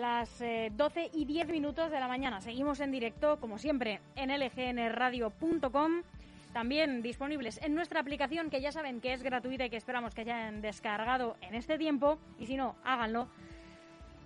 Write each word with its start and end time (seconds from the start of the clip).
las 0.00 0.38
12 0.38 1.00
eh, 1.00 1.10
y 1.12 1.24
10 1.26 1.48
minutos 1.48 1.90
de 1.90 2.00
la 2.00 2.08
mañana. 2.08 2.40
Seguimos 2.40 2.80
en 2.80 2.90
directo, 2.90 3.38
como 3.38 3.58
siempre, 3.58 4.00
en 4.16 4.30
lgnradio.com. 4.30 6.02
También 6.52 7.02
disponibles 7.02 7.60
en 7.62 7.74
nuestra 7.74 8.00
aplicación, 8.00 8.50
que 8.50 8.60
ya 8.60 8.72
saben 8.72 9.00
que 9.00 9.12
es 9.12 9.22
gratuita 9.22 9.66
y 9.66 9.70
que 9.70 9.76
esperamos 9.76 10.14
que 10.14 10.22
hayan 10.22 10.62
descargado 10.62 11.36
en 11.42 11.54
este 11.54 11.78
tiempo. 11.78 12.18
Y 12.38 12.46
si 12.46 12.56
no, 12.56 12.74
háganlo. 12.82 13.28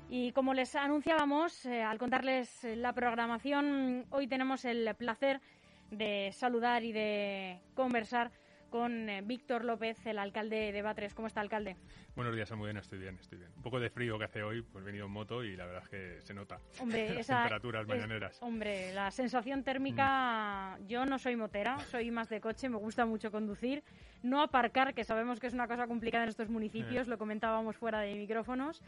Y 0.09 0.33
como 0.33 0.55
les 0.55 0.75
anunciábamos, 0.75 1.67
eh, 1.67 1.83
al 1.83 1.99
contarles 1.99 2.65
la 2.65 2.93
programación, 2.93 4.07
hoy 4.11 4.27
tenemos 4.27 4.65
el 4.65 4.95
placer 4.95 5.41
de 5.91 6.31
saludar 6.33 6.85
y 6.85 6.93
de 6.93 7.59
conversar 7.75 8.31
con 8.75 9.09
eh, 9.09 9.23
Víctor 9.23 9.65
López, 9.65 10.05
el 10.05 10.19
alcalde 10.19 10.73
de 10.73 10.83
Batres. 10.83 11.15
¿Cómo 11.15 11.29
está, 11.29 11.41
alcalde? 11.41 11.77
Buenos 12.17 12.35
días, 12.35 12.51
bien, 12.59 12.77
estoy 12.77 12.99
bien, 12.99 13.17
estoy 13.21 13.39
bien. 13.39 13.53
Un 13.57 13.63
poco 13.63 13.79
de 13.79 13.89
frío 13.89 14.19
que 14.19 14.25
hace 14.25 14.43
hoy, 14.43 14.63
pues 14.63 14.83
he 14.83 14.87
venido 14.87 15.07
en 15.07 15.13
moto 15.13 15.45
y 15.45 15.55
la 15.55 15.65
verdad 15.65 15.85
es 15.85 15.89
que 15.91 16.21
se 16.23 16.35
nota. 16.35 16.59
Hombre, 16.81 17.15
Las 17.15 17.29
temperaturas 17.29 17.87
mañaneras. 17.87 18.43
hombre, 18.43 18.93
la 18.93 19.13
sensación 19.13 19.63
térmica, 19.63 20.77
mm. 20.81 20.87
yo 20.89 21.07
no 21.07 21.21
soy 21.21 21.37
motera, 21.37 21.79
soy 21.89 22.11
más 22.11 22.29
de 22.29 22.41
coche, 22.41 22.69
me 22.69 22.79
gusta 22.79 23.07
mucho 23.07 23.31
conducir. 23.31 23.85
No 24.25 24.43
aparcar, 24.43 24.93
que 24.93 25.05
sabemos 25.05 25.39
que 25.39 25.47
es 25.47 25.55
una 25.55 25.69
cosa 25.69 25.87
complicada 25.87 26.25
en 26.25 26.31
estos 26.31 26.49
municipios, 26.49 27.07
eh. 27.07 27.11
lo 27.11 27.17
comentábamos 27.17 27.77
fuera 27.77 28.01
de 28.01 28.17
micrófonos 28.17 28.83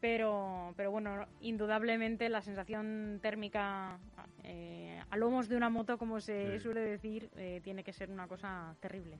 pero, 0.00 0.74
pero 0.76 0.90
bueno, 0.90 1.26
indudablemente 1.40 2.28
la 2.28 2.42
sensación 2.42 3.18
térmica 3.22 3.98
eh, 4.44 5.00
a 5.10 5.16
lomos 5.16 5.48
de 5.48 5.56
una 5.56 5.70
moto, 5.70 5.98
como 5.98 6.20
se 6.20 6.58
suele 6.60 6.80
decir, 6.80 7.30
eh, 7.36 7.60
tiene 7.62 7.82
que 7.82 7.92
ser 7.92 8.10
una 8.10 8.26
cosa 8.26 8.74
terrible 8.80 9.18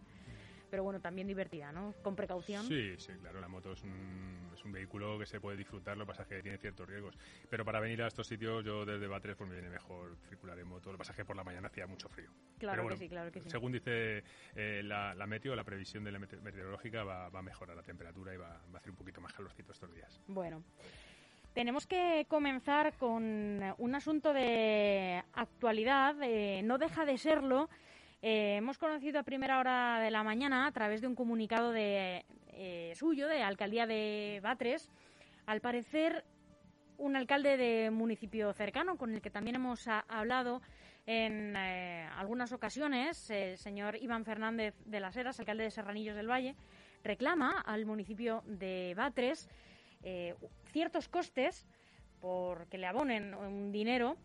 pero 0.71 0.83
bueno, 0.83 1.01
también 1.01 1.27
divertida, 1.27 1.73
¿no? 1.73 1.95
Con 2.03 2.17
precaución. 2.17 2.67
Sí, 2.67 2.95
sí, 2.99 3.13
claro, 3.21 3.41
la 3.41 3.49
moto 3.49 3.73
es 3.73 3.83
un, 3.83 4.51
es 4.55 4.65
un 4.65 4.73
vehículo 4.73 5.19
que 5.19 5.27
se 5.27 5.41
puede 5.41 5.57
disfrutar, 5.57 5.97
lo 5.97 6.05
que 6.05 6.09
pasa 6.09 6.23
es 6.23 6.29
que 6.29 6.43
tiene 6.43 6.59
ciertos 6.59 6.89
riesgos. 6.89 7.17
Pero 7.49 7.65
para 7.65 7.81
venir 7.81 8.03
a 8.03 8.09
estos 8.09 8.27
sitios, 8.27 8.65
yo 8.65 8.85
desde 8.85 9.07
Batres 9.07 9.37
pues 9.37 9.49
me 9.49 9.57
viene 9.57 9.71
mejor 9.71 10.17
circular 10.29 10.59
en 10.59 10.69
moto. 10.69 10.91
Lo 10.91 10.97
que 10.97 10.99
pasa 10.99 11.13
es 11.13 11.17
que 11.17 11.25
por 11.25 11.37
la 11.37 11.45
mañana 11.45 11.69
hacía 11.69 11.87
mucho 11.87 12.09
frío. 12.09 12.31
Claro 12.59 12.89
que 12.89 12.97
sí, 12.97 13.09
claro 13.09 13.31
que 13.31 13.41
sí. 13.41 13.51
Según 13.51 13.73
dice 13.73 14.23
eh, 14.55 14.83
la, 14.85 15.15
la, 15.15 15.27
meteo, 15.27 15.55
la 15.55 15.65
previsión 15.65 16.05
de 16.05 16.13
la 16.13 16.19
meteorológica 16.19 17.05
va, 17.05 17.29
va, 17.29 17.41
a 17.41 17.43
mejorar 17.43 17.77
la 17.77 17.83
temperatura 17.83 18.35
y 18.35 18.37
va, 18.37 18.49
va 18.49 18.75
a 18.75 18.79
hacer 18.79 18.91
un 18.91 18.97
poquito 18.97 19.21
más 19.21 19.33
calorcito 19.33 19.73
estos 19.73 19.93
días. 19.95 20.21
Bueno. 20.27 20.63
Tenemos 21.57 21.87
que 21.87 22.27
comenzar 22.29 22.93
con 22.99 23.63
un 23.79 23.95
asunto 23.95 24.35
de 24.35 25.25
actualidad, 25.33 26.15
eh, 26.23 26.61
no 26.63 26.77
deja 26.77 27.07
de 27.07 27.17
serlo, 27.17 27.71
eh, 28.29 28.57
hemos 28.57 28.77
conocido 28.77 29.21
a 29.21 29.23
primera 29.23 29.61
hora 29.61 30.01
de 30.01 30.11
la 30.11 30.25
mañana, 30.25 30.67
a 30.67 30.73
través 30.73 31.01
de 31.01 31.07
un 31.07 31.15
comunicado 31.15 31.71
de, 31.71 32.25
eh, 32.49 32.93
suyo, 32.97 33.29
de 33.29 33.45
Alcaldía 33.45 33.87
de 33.87 34.41
Batres, 34.43 34.91
al 35.47 35.61
parecer 35.61 36.25
un 36.99 37.15
alcalde 37.15 37.57
de 37.57 37.89
municipio 37.93 38.53
cercano 38.53 38.97
con 38.97 39.15
el 39.15 39.23
que 39.23 39.31
también 39.31 39.55
hemos 39.55 39.87
hablado 39.87 40.61
en 41.07 41.55
eh, 41.57 42.09
algunas 42.17 42.51
ocasiones, 42.51 43.31
el 43.31 43.59
señor 43.59 43.95
Iván 44.03 44.25
Fernández 44.25 44.75
de 44.87 44.99
las 44.99 45.17
Heras, 45.17 45.39
alcalde 45.39 45.63
de 45.63 45.71
Serranillos 45.71 46.17
del 46.17 46.29
Valle, 46.29 46.57
reclama 47.05 47.61
al 47.61 47.87
municipio 47.87 48.43
de 48.47 48.95
Batres 48.97 49.49
ciertos 50.73 51.09
costes 51.09 51.65
por 52.21 52.67
que 52.67 52.79
le 52.79 52.89
abonen 52.89 53.35
un 53.35 53.71
dinero 53.71 54.17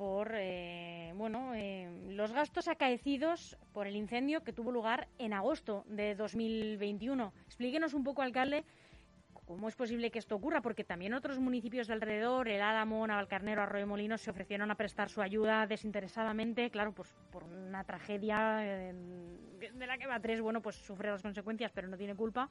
por 0.00 0.32
eh, 0.34 1.12
bueno 1.14 1.52
eh, 1.54 1.86
los 2.08 2.32
gastos 2.32 2.68
acaecidos 2.68 3.58
por 3.74 3.86
el 3.86 3.96
incendio 3.96 4.42
que 4.42 4.54
tuvo 4.54 4.72
lugar 4.72 5.08
en 5.18 5.34
agosto 5.34 5.84
de 5.88 6.14
2021. 6.14 7.34
Explíquenos 7.44 7.92
un 7.92 8.02
poco, 8.02 8.22
alcalde, 8.22 8.64
cómo 9.44 9.68
es 9.68 9.76
posible 9.76 10.10
que 10.10 10.18
esto 10.18 10.36
ocurra, 10.36 10.62
porque 10.62 10.84
también 10.84 11.12
otros 11.12 11.38
municipios 11.38 11.86
de 11.86 11.92
alrededor, 11.92 12.48
el 12.48 12.62
Álamo, 12.62 13.06
Navalcarnero, 13.06 13.60
Arroyo 13.60 13.86
Molinos, 13.86 14.22
se 14.22 14.30
ofrecieron 14.30 14.70
a 14.70 14.74
prestar 14.74 15.10
su 15.10 15.20
ayuda 15.20 15.66
desinteresadamente, 15.66 16.70
claro, 16.70 16.92
pues 16.92 17.14
por 17.30 17.44
una 17.44 17.84
tragedia 17.84 18.60
eh, 18.62 18.94
de 19.74 19.86
la 19.86 19.98
que 19.98 20.06
va 20.06 20.18
tres, 20.18 20.40
bueno, 20.40 20.62
pues 20.62 20.76
sufre 20.76 21.10
las 21.10 21.20
consecuencias, 21.20 21.72
pero 21.74 21.88
no 21.88 21.98
tiene 21.98 22.14
culpa 22.14 22.48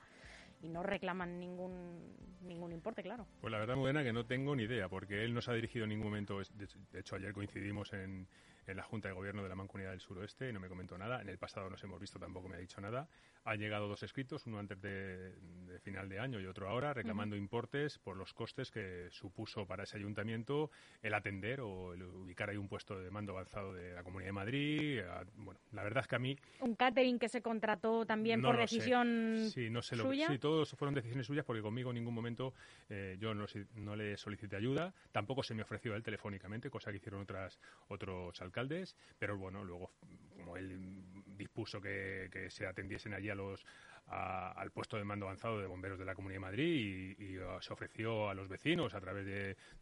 y 0.62 0.70
no 0.70 0.84
reclaman 0.84 1.40
ningún 1.40 2.30
ningún 2.42 2.72
importe, 2.72 3.03
claro. 3.03 3.28
Pues 3.42 3.52
la 3.52 3.59
verdad, 3.59 3.75
muy 3.75 3.84
buena, 3.84 4.03
que 4.03 4.14
no 4.14 4.25
tengo 4.25 4.56
ni 4.56 4.64
idea, 4.64 4.88
porque 4.90 5.24
él 5.24 5.34
no 5.34 5.42
se 5.42 5.52
ha 5.52 5.53
dirigido 5.53 5.84
en 5.84 5.90
ningún 5.90 6.08
momento. 6.08 6.40
De 6.40 7.00
hecho, 7.00 7.16
ayer 7.16 7.34
coincidimos 7.34 7.94
en, 7.94 8.28
en 8.70 8.78
la 8.78 8.84
Junta 8.84 9.08
de 9.08 9.16
Gobierno 9.16 9.44
de 9.44 9.50
la 9.50 9.56
Mancomunidad 9.56 9.92
del 9.92 10.00
Suroeste 10.00 10.50
y 10.50 10.53
no 10.53 10.59
me 10.59 10.70
comentó 10.70 10.97
nada. 10.97 11.22
En 11.22 11.30
el 11.30 11.38
pasado 11.38 11.70
nos 11.70 11.84
hemos 11.84 12.00
visto, 12.00 12.20
tampoco 12.20 12.47
me 12.47 12.58
ha 12.58 12.59
dicho 12.59 12.80
nada. 12.80 13.08
Han 13.46 13.59
llegado 13.59 13.88
dos 13.88 14.03
escritos, 14.03 14.46
uno 14.46 14.59
antes 14.59 14.80
de, 14.81 15.34
final 15.81 16.08
de 16.08 16.20
año 16.20 16.40
y 16.40 16.46
otro 16.46 16.70
ahora, 16.70 16.94
reclamando 16.94 17.36
importes 17.36 17.97
por 17.97 18.16
los 18.16 18.34
costes 18.34 18.70
que 18.70 19.08
supuso 19.09 19.66
para 19.66 19.84
ese 19.84 19.97
ayuntamiento 19.97 20.70
el 21.02 21.14
atender 21.14 21.62
o 21.62 21.94
el 21.94 22.03
ubicar 22.03 22.50
ahí 22.50 22.58
un 22.58 22.68
puesto 22.68 23.00
de 23.00 23.09
mando 23.09 23.31
avanzado 23.31 23.74
de 23.74 23.94
la 23.94 24.03
Comunidad 24.03 24.30
de 24.30 24.34
Madrid. 24.34 25.02
Bueno, 25.36 25.59
la 25.72 25.84
verdad 25.84 26.02
es 26.02 26.08
que 26.08 26.16
a 26.16 26.20
mí... 26.20 26.38
Un 26.59 26.76
catering 26.76 27.18
que 27.18 27.30
se 27.30 27.41
contrató 27.41 28.06
también 28.06 28.41
por 28.41 28.58
decisión 28.58 29.50
sí, 29.52 29.70
no 29.70 29.81
sé 29.81 29.96
lo, 29.96 30.03
suya. 30.03 30.28
Sí, 30.28 30.38
todos 30.49 30.71
fueron 30.71 30.95
decisiones 30.95 31.27
suyas 31.27 31.45
porque 31.45 31.61
conmigo 31.61 31.91
en 31.91 31.95
ningún 31.95 32.15
momento 32.15 32.55
eh, 32.89 33.17
yo 33.19 33.35
no, 33.35 33.95
le 33.95 34.17
solicité 34.17 34.55
ayuda. 34.55 34.91
Tampoco 35.11 35.43
se 35.43 35.53
me 35.53 35.61
ofreció 35.61 35.95
él 35.95 36.01
telefónicamente, 36.01 36.71
cosa 36.71 36.89
que 36.89 36.97
hicieron 36.97 37.21
otras, 37.21 37.59
otros 37.87 38.41
alcaldes 38.41 38.95
pero 39.19 39.37
bueno, 39.37 39.63
luego, 39.63 39.91
como 40.35 40.57
él 40.57 41.03
dispuso 41.37 41.79
que 41.79 42.47
se 42.49 42.65
atendiesen 42.65 43.13
allí 43.13 43.29
a 43.29 43.35
los 43.35 43.63
al 44.09 44.72
puesto 44.72 44.97
de 44.97 45.03
mando 45.03 45.25
avanzado 45.25 45.59
de 45.59 45.68
bomberos 45.68 46.00
de 46.00 46.06
la 46.06 46.16
Comunidad 46.16 46.38
de 46.38 46.40
Madrid 46.40 47.16
y, 47.18 47.38
uh, 47.38 47.62
se 47.62 47.74
ofreció 47.74 48.30
a 48.30 48.34
los 48.34 48.47
vecinos 48.47 48.94
a 48.94 49.00
través 49.00 49.25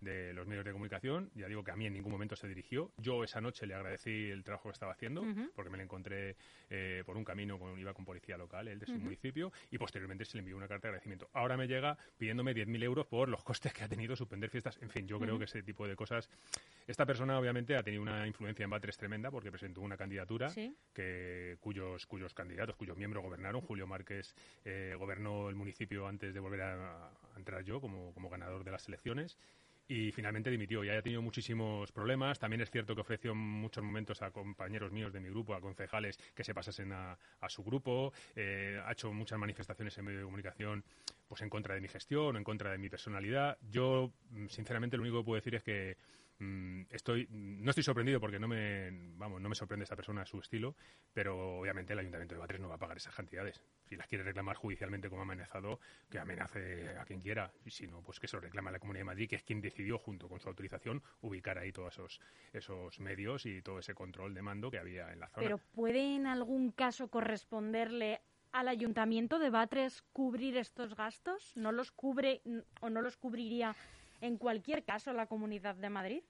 de, 0.02 0.34
los 0.34 0.48
medios 0.48 0.66
de 0.66 0.72
comunicación. 0.72 1.32
Ya 1.36 1.48
digo 1.48 1.64
que 1.64 1.72
a 1.72 1.76
mí 1.76 1.86
en 1.86 1.94
ningún 1.94 2.12
momento 2.12 2.36
se 2.36 2.48
dirigió. 2.48 2.92
Yo 2.98 3.24
esa 3.24 3.40
noche 3.42 3.66
le 3.66 3.74
agradecí 3.74 4.30
el 4.30 4.44
trabajo 4.44 4.70
que 4.70 4.74
estaba 4.74 4.92
haciendo 4.92 5.24
porque 5.56 5.70
me 5.70 5.78
lo 5.78 5.84
encontré 5.84 6.36
eh, 6.70 7.04
por 7.06 7.18
un 7.18 7.24
camino, 7.24 7.58
con, 7.58 7.80
iba 7.80 7.94
con 7.94 8.06
policía 8.06 8.38
local, 8.38 8.68
él 8.68 8.80
de 8.80 8.86
su 8.86 8.98
municipio, 8.98 9.52
y 9.72 9.78
posteriormente 9.78 10.26
se 10.26 10.38
le 10.38 10.40
envió 10.40 10.58
una 10.58 10.68
carta 10.68 10.88
de 10.88 10.90
agradecimiento. 10.90 11.30
Ahora 11.34 11.56
me 11.58 11.68
llega 11.68 11.98
pidiéndome 12.18 12.54
10.000 12.54 12.84
euros 12.84 13.08
por 13.08 13.30
los 13.30 13.44
costes 13.44 13.74
que 13.74 13.84
ha 13.84 13.88
tenido 13.88 14.16
suspender 14.16 14.50
fiestas. 14.50 14.78
En 14.82 14.90
fin, 14.90 15.08
yo 15.08 15.20
creo 15.20 15.38
que 15.38 15.46
ese 15.46 15.64
tipo 15.64 15.88
de 15.88 15.96
cosas. 15.96 16.30
Esta 16.86 17.06
persona 17.06 17.38
obviamente 17.40 17.76
ha 17.76 17.84
tenido 17.84 18.02
una 18.02 18.26
influencia 18.28 18.64
en 18.64 18.70
Batres 18.70 18.98
tremenda 18.98 19.32
porque 19.32 19.52
presentó 19.52 19.82
una 19.82 19.98
candidatura 19.98 20.52
que 20.94 21.58
cuyos, 21.60 22.06
cuyos 22.06 22.34
candidatos, 22.34 22.76
cuyos 22.76 22.98
miembros 22.98 23.24
gobernaron, 23.24 23.62
Julio 23.62 23.88
Márquez 23.88 24.17
eh, 24.66 24.96
gobernó 24.98 25.50
el 25.50 25.56
municipio 25.56 26.08
antes 26.08 26.34
de 26.34 26.40
volver 26.40 26.62
a, 26.62 27.12
entrar 27.36 27.64
yo 27.64 27.80
como, 27.80 28.14
ganador 28.30 28.64
de 28.64 28.72
las 28.72 28.88
elecciones 28.88 29.38
y 29.88 30.12
finalmente 30.12 30.50
dimitió. 30.50 30.84
Ya 30.84 30.98
ha 30.98 31.02
tenido 31.02 31.22
muchísimos 31.22 31.92
problemas. 31.92 32.40
También 32.40 32.62
es 32.62 32.72
cierto 32.72 32.94
que 32.94 33.02
ofreció 33.02 33.34
muchos 33.36 33.84
momentos 33.84 34.22
a 34.22 34.32
compañeros 34.32 34.92
míos 34.92 35.14
de 35.14 35.20
mi 35.20 35.30
grupo, 35.30 35.54
a 35.54 35.62
concejales, 35.62 36.18
que 36.36 36.44
se 36.44 36.54
pasasen 36.54 36.92
a, 36.92 37.18
su 37.48 37.64
grupo. 37.64 38.12
Eh, 38.36 38.82
ha 38.86 38.92
hecho 38.92 39.14
muchas 39.14 39.40
manifestaciones 39.40 39.98
en 39.98 40.06
medio 40.06 40.20
de 40.20 40.26
comunicación 40.26 40.84
pues 41.28 41.42
en 41.42 41.50
contra 41.50 41.76
de 41.76 41.82
mi 41.82 41.90
gestión 41.90 42.38
en 42.38 42.44
contra 42.44 42.72
de 42.72 42.78
mi 42.78 42.90
personalidad. 42.90 43.58
Yo, 43.70 44.12
sinceramente, 44.50 44.98
lo 44.98 45.04
único 45.04 45.20
que 45.20 45.26
puedo 45.26 45.36
decir 45.36 45.56
es 45.56 45.64
que 45.64 45.98
Mm, 46.40 46.84
estoy, 46.92 47.28
no 47.32 47.72
estoy 47.72 47.84
sorprendido 47.84 48.20
porque 48.20 48.40
no 48.40 48.48
me, 48.48 48.92
vamos, 49.16 49.42
no 49.42 49.50
me 49.50 49.56
sorprende 49.56 49.84
esta 49.84 49.96
persona 49.96 50.26
su 50.26 50.40
estilo, 50.40 50.76
pero 51.14 51.60
obviamente 51.60 51.94
el 51.94 52.00
Ayuntamiento 52.00 52.36
de 52.36 52.40
Batres 52.40 52.62
no 52.62 52.70
va 52.70 52.76
a 52.76 52.80
pagar 52.80 52.98
esas 52.98 53.16
cantidades. 53.16 53.62
Si 53.86 53.96
las 53.96 54.08
quiere 54.08 54.24
reclamar 54.24 54.56
judicialmente 54.56 55.10
como 55.10 55.24
amenazado, 55.24 55.80
que 56.10 56.20
amenace 56.20 56.96
a 56.98 57.06
quien 57.06 57.22
quiera, 57.22 57.52
y 57.66 57.72
si 57.72 57.88
no, 57.88 58.02
pues 58.02 58.20
que 58.20 58.28
se 58.28 58.38
lo 58.38 58.42
reclame 58.42 58.70
a 58.70 58.74
la 58.74 58.80
Comunidad 58.80 59.02
de 59.02 59.06
Madrid, 59.06 59.30
que 59.30 59.38
es 59.38 59.44
quien 59.44 59.62
decidió, 59.62 59.98
junto 59.98 60.30
con 60.30 60.40
su 60.40 60.48
autorización, 60.50 61.02
ubicar 61.22 61.58
ahí 61.58 61.72
todos 61.72 61.94
esos, 61.94 62.22
esos 62.54 63.00
medios 63.00 63.46
y 63.46 63.62
todo 63.62 63.80
ese 63.80 63.96
control 63.96 64.34
de 64.34 64.42
mando 64.44 64.70
que 64.70 64.78
había 64.78 65.12
en 65.12 65.20
la 65.20 65.30
zona. 65.30 65.44
Pero 65.44 65.58
¿puede 65.58 66.16
en 66.16 66.28
algún 66.28 66.72
caso 66.72 67.08
corresponderle 67.08 68.22
al 68.52 68.68
Ayuntamiento 68.68 69.40
de 69.40 69.50
Batres 69.50 70.04
cubrir 70.14 70.58
estos 70.58 70.96
gastos? 70.96 71.54
¿No 71.56 71.72
los 71.72 71.92
cubre 71.92 72.42
o 72.82 72.90
no 72.90 73.02
los 73.02 73.18
cubriría 73.18 73.76
en 74.22 74.38
cualquier 74.38 74.84
caso 74.84 75.14
la 75.14 75.28
Comunidad 75.28 75.76
de 75.76 75.90
Madrid? 75.90 76.24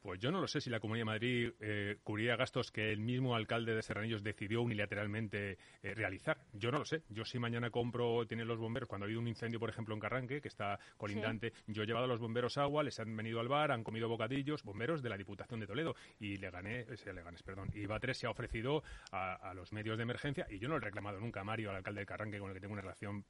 Pues 0.00 0.20
yo 0.20 0.30
no 0.30 0.40
lo 0.40 0.46
sé 0.46 0.60
si 0.60 0.70
la 0.70 0.78
Comunidad 0.78 1.00
de 1.00 1.04
Madrid 1.06 1.50
eh, 1.60 1.98
cubría 2.04 2.36
gastos 2.36 2.70
que 2.70 2.92
el 2.92 3.00
mismo 3.00 3.34
alcalde 3.34 3.74
de 3.74 3.82
Serranillos 3.82 4.22
decidió 4.22 4.62
unilateralmente 4.62 5.58
eh, 5.82 5.94
realizar. 5.94 6.38
Yo 6.52 6.70
no 6.70 6.78
lo 6.78 6.84
sé. 6.84 7.02
Yo 7.08 7.24
si 7.24 7.40
mañana 7.40 7.70
compro, 7.70 8.24
tienen 8.26 8.46
los 8.46 8.58
bomberos, 8.58 8.88
cuando 8.88 9.04
ha 9.04 9.06
habido 9.06 9.20
un 9.20 9.26
incendio, 9.26 9.58
por 9.58 9.68
ejemplo, 9.68 9.94
en 9.94 10.00
Carranque, 10.00 10.40
que 10.40 10.48
está 10.48 10.78
colindante, 10.96 11.52
yo 11.66 11.82
he 11.82 11.86
llevado 11.86 12.04
a 12.04 12.08
los 12.08 12.20
bomberos 12.20 12.58
agua, 12.58 12.84
les 12.84 12.98
han 13.00 13.14
venido 13.16 13.40
al 13.40 13.48
bar, 13.48 13.72
han 13.72 13.82
comido 13.82 14.08
bocadillos, 14.08 14.62
bomberos 14.62 15.02
de 15.02 15.08
la 15.08 15.16
Diputación 15.16 15.58
de 15.58 15.66
Toledo, 15.66 15.96
y 16.20 16.36
le 16.36 16.50
gané, 16.50 16.86
ese 16.88 17.12
le 17.12 17.22
gané, 17.22 17.38
perdón, 17.44 17.68
y 17.74 17.86
Batres 17.86 18.18
se 18.18 18.28
ha 18.28 18.30
ofrecido 18.30 18.84
a, 19.10 19.34
a 19.34 19.52
los 19.52 19.72
medios 19.72 19.96
de 19.96 20.04
emergencia, 20.04 20.46
y 20.48 20.60
yo 20.60 20.68
no 20.68 20.74
le 20.74 20.82
he 20.82 20.84
reclamado 20.84 21.18
nunca 21.18 21.40
a 21.40 21.44
Mario, 21.44 21.70
al 21.70 21.76
alcalde 21.76 22.00
de 22.00 22.06
Carranque, 22.06 22.38
con 22.38 22.50
el 22.50 22.54
que 22.54 22.60
tengo 22.60 22.72
una 22.72 22.82
relación 22.82 23.24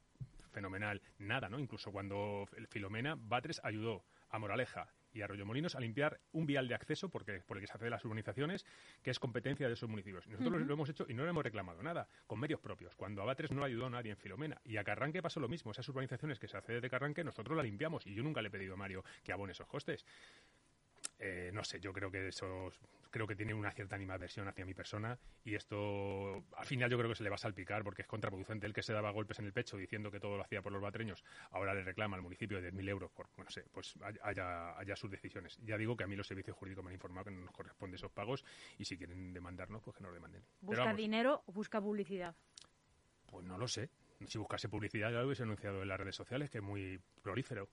fenomenal, 0.49 1.01
nada, 1.17 1.49
¿no? 1.49 1.59
Incluso 1.59 1.91
cuando 1.91 2.45
Filomena, 2.69 3.15
Batres 3.17 3.61
ayudó 3.63 4.03
a 4.29 4.39
Moraleja 4.39 4.87
y 5.11 5.21
Arroyomolinos 5.21 5.75
a 5.75 5.79
limpiar 5.79 6.19
un 6.31 6.45
vial 6.45 6.67
de 6.67 6.75
acceso 6.75 7.09
porque, 7.09 7.41
por 7.41 7.57
el 7.57 7.61
que 7.61 7.67
se 7.67 7.73
hace 7.73 7.89
las 7.89 8.03
urbanizaciones, 8.05 8.65
que 9.01 9.11
es 9.11 9.19
competencia 9.19 9.67
de 9.67 9.73
esos 9.73 9.89
municipios. 9.89 10.27
Nosotros 10.27 10.61
lo 10.61 10.73
hemos 10.73 10.89
hecho 10.89 11.05
y 11.07 11.13
no 11.13 11.23
le 11.23 11.29
hemos 11.29 11.43
reclamado 11.43 11.81
nada, 11.81 12.07
con 12.27 12.39
medios 12.39 12.59
propios. 12.59 12.95
Cuando 12.95 13.21
a 13.21 13.25
Batres 13.25 13.51
no 13.51 13.61
le 13.61 13.67
ayudó 13.67 13.87
a 13.87 13.89
nadie 13.89 14.11
en 14.11 14.17
Filomena. 14.17 14.61
Y 14.63 14.77
a 14.77 14.83
Carranque 14.83 15.21
pasó 15.21 15.39
lo 15.39 15.47
mismo. 15.47 15.71
Esas 15.71 15.87
urbanizaciones 15.89 16.39
que 16.39 16.47
se 16.47 16.57
hace 16.57 16.79
de 16.79 16.89
Carranque, 16.89 17.23
nosotros 17.23 17.57
la 17.57 17.63
limpiamos. 17.63 18.05
Y 18.05 18.13
yo 18.13 18.23
nunca 18.23 18.41
le 18.41 18.49
he 18.49 18.51
pedido 18.51 18.75
a 18.75 18.77
Mario 18.77 19.03
que 19.23 19.33
abone 19.33 19.53
esos 19.53 19.67
costes. 19.67 20.05
Eh, 21.19 21.51
no 21.53 21.63
sé, 21.63 21.79
yo 21.79 21.91
creo 21.91 22.09
que 22.09 22.29
eso 22.29 22.71
creo 23.11 23.27
que 23.27 23.35
tiene 23.35 23.53
una 23.53 23.71
cierta 23.71 23.95
animadversión 23.95 24.47
hacia 24.47 24.65
mi 24.65 24.73
persona 24.73 25.17
y 25.43 25.55
esto 25.55 26.43
al 26.55 26.65
final 26.65 26.89
yo 26.89 26.97
creo 26.97 27.09
que 27.09 27.15
se 27.15 27.23
le 27.23 27.29
va 27.29 27.35
a 27.35 27.39
salpicar 27.39 27.83
porque 27.83 28.03
es 28.03 28.07
contraproducente. 28.07 28.65
El 28.65 28.73
que 28.73 28.83
se 28.83 28.93
daba 28.93 29.11
golpes 29.11 29.39
en 29.39 29.45
el 29.45 29.53
pecho 29.53 29.77
diciendo 29.77 30.11
que 30.11 30.19
todo 30.19 30.37
lo 30.37 30.43
hacía 30.43 30.61
por 30.61 30.71
los 30.71 30.81
batreños, 30.81 31.23
ahora 31.51 31.73
le 31.73 31.83
reclama 31.83 32.15
al 32.17 32.23
municipio 32.23 32.61
de 32.61 32.71
10.000 32.71 32.89
euros 32.89 33.11
por, 33.11 33.27
no 33.37 33.49
sé, 33.49 33.65
pues 33.71 33.95
haya, 34.23 34.77
haya 34.77 34.95
sus 34.95 35.09
decisiones. 35.09 35.57
Ya 35.63 35.77
digo 35.77 35.97
que 35.97 36.03
a 36.03 36.07
mí 36.07 36.15
los 36.15 36.27
servicios 36.27 36.55
jurídicos 36.55 36.83
me 36.83 36.89
han 36.89 36.95
informado 36.95 37.25
que 37.25 37.31
no 37.31 37.41
nos 37.41 37.51
corresponde 37.51 37.95
esos 37.95 38.11
pagos 38.11 38.45
y 38.77 38.85
si 38.85 38.97
quieren 38.97 39.33
demandarnos, 39.33 39.81
pues 39.83 39.97
que 39.97 40.03
nos 40.03 40.13
demanden. 40.13 40.43
¿Busca 40.61 40.93
dinero 40.93 41.43
o 41.45 41.51
busca 41.51 41.81
publicidad? 41.81 42.35
Pues 43.25 43.45
no 43.45 43.57
lo 43.57 43.67
sé. 43.67 43.89
Si 44.27 44.37
buscase 44.37 44.67
publicidad 44.67 45.11
ya 45.11 45.19
lo 45.19 45.27
hubiese 45.27 45.43
anunciado 45.43 45.81
en 45.81 45.87
las 45.87 45.99
redes 45.99 46.15
sociales, 46.15 46.49
que 46.49 46.57
es 46.57 46.63
muy 46.63 46.99
prolífero. 47.21 47.69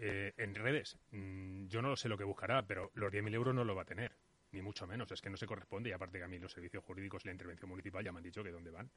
Eh, 0.00 0.32
en 0.36 0.54
redes, 0.54 0.96
mm, 1.10 1.66
yo 1.66 1.82
no 1.82 1.96
sé 1.96 2.08
lo 2.08 2.16
que 2.16 2.24
buscará, 2.24 2.66
pero 2.66 2.90
los 2.94 3.12
10.000 3.12 3.34
euros 3.34 3.54
no 3.54 3.64
lo 3.64 3.74
va 3.74 3.82
a 3.82 3.86
tener, 3.86 4.16
ni 4.52 4.62
mucho 4.62 4.86
menos. 4.86 5.10
Es 5.10 5.20
que 5.20 5.30
no 5.30 5.36
se 5.36 5.46
corresponde 5.46 5.90
y 5.90 5.92
aparte 5.92 6.18
que 6.18 6.24
a 6.24 6.28
mí 6.28 6.38
los 6.38 6.52
servicios 6.52 6.84
jurídicos 6.84 7.24
y 7.24 7.28
la 7.28 7.32
intervención 7.32 7.68
municipal 7.68 8.04
ya 8.04 8.12
me 8.12 8.18
han 8.18 8.24
dicho 8.24 8.44
que 8.44 8.52
dónde 8.52 8.70
van. 8.70 8.90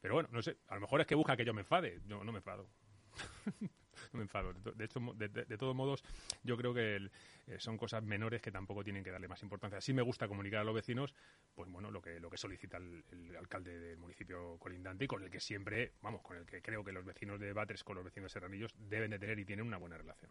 Pero 0.00 0.14
bueno, 0.14 0.28
no 0.32 0.42
sé, 0.42 0.56
a 0.68 0.74
lo 0.74 0.80
mejor 0.80 1.00
es 1.00 1.06
que 1.06 1.14
busca 1.14 1.36
que 1.36 1.44
yo 1.44 1.54
me 1.54 1.60
enfade. 1.60 2.00
Yo 2.06 2.24
no 2.24 2.32
me 2.32 2.38
enfado. 2.38 2.68
me 4.12 4.22
enfado. 4.22 4.52
De, 4.52 4.84
hecho, 4.84 5.00
de, 5.16 5.58
todos 5.58 5.74
modos, 5.74 6.04
yo 6.42 6.56
creo 6.56 6.74
que 6.74 6.96
eh, 6.96 7.58
son 7.58 7.76
cosas 7.76 8.02
menores 8.02 8.40
que 8.40 8.50
tampoco 8.50 8.82
tienen 8.84 9.04
que 9.04 9.10
darle 9.10 9.28
más 9.28 9.42
importancia. 9.42 9.80
Sí 9.80 9.92
me 9.92 10.02
gusta 10.02 10.28
comunicar 10.28 10.60
a 10.60 10.64
los 10.64 10.74
vecinos, 10.74 11.14
pues 11.54 11.70
bueno, 11.70 11.90
lo 11.90 12.00
que, 12.00 12.20
lo 12.20 12.30
que 12.30 12.36
solicita 12.36 12.78
el, 12.78 13.36
alcalde 13.38 13.78
del 13.78 13.98
municipio 13.98 14.56
colindante 14.58 15.04
y 15.04 15.08
con 15.08 15.22
el 15.22 15.30
que 15.30 15.40
siempre, 15.40 15.92
vamos, 16.02 16.22
con 16.22 16.36
el 16.36 16.46
que 16.46 16.62
creo 16.62 16.84
que 16.84 16.92
los 16.92 17.04
vecinos 17.04 17.40
de 17.40 17.52
Batres 17.52 17.84
con 17.84 17.96
los 17.96 18.04
vecinos 18.04 18.30
de 18.30 18.32
Serranillos 18.34 18.74
deben 18.76 19.10
de 19.10 19.18
tener 19.18 19.38
y 19.38 19.44
tienen 19.44 19.66
una 19.66 19.78
buena 19.78 19.96
relación. 19.96 20.30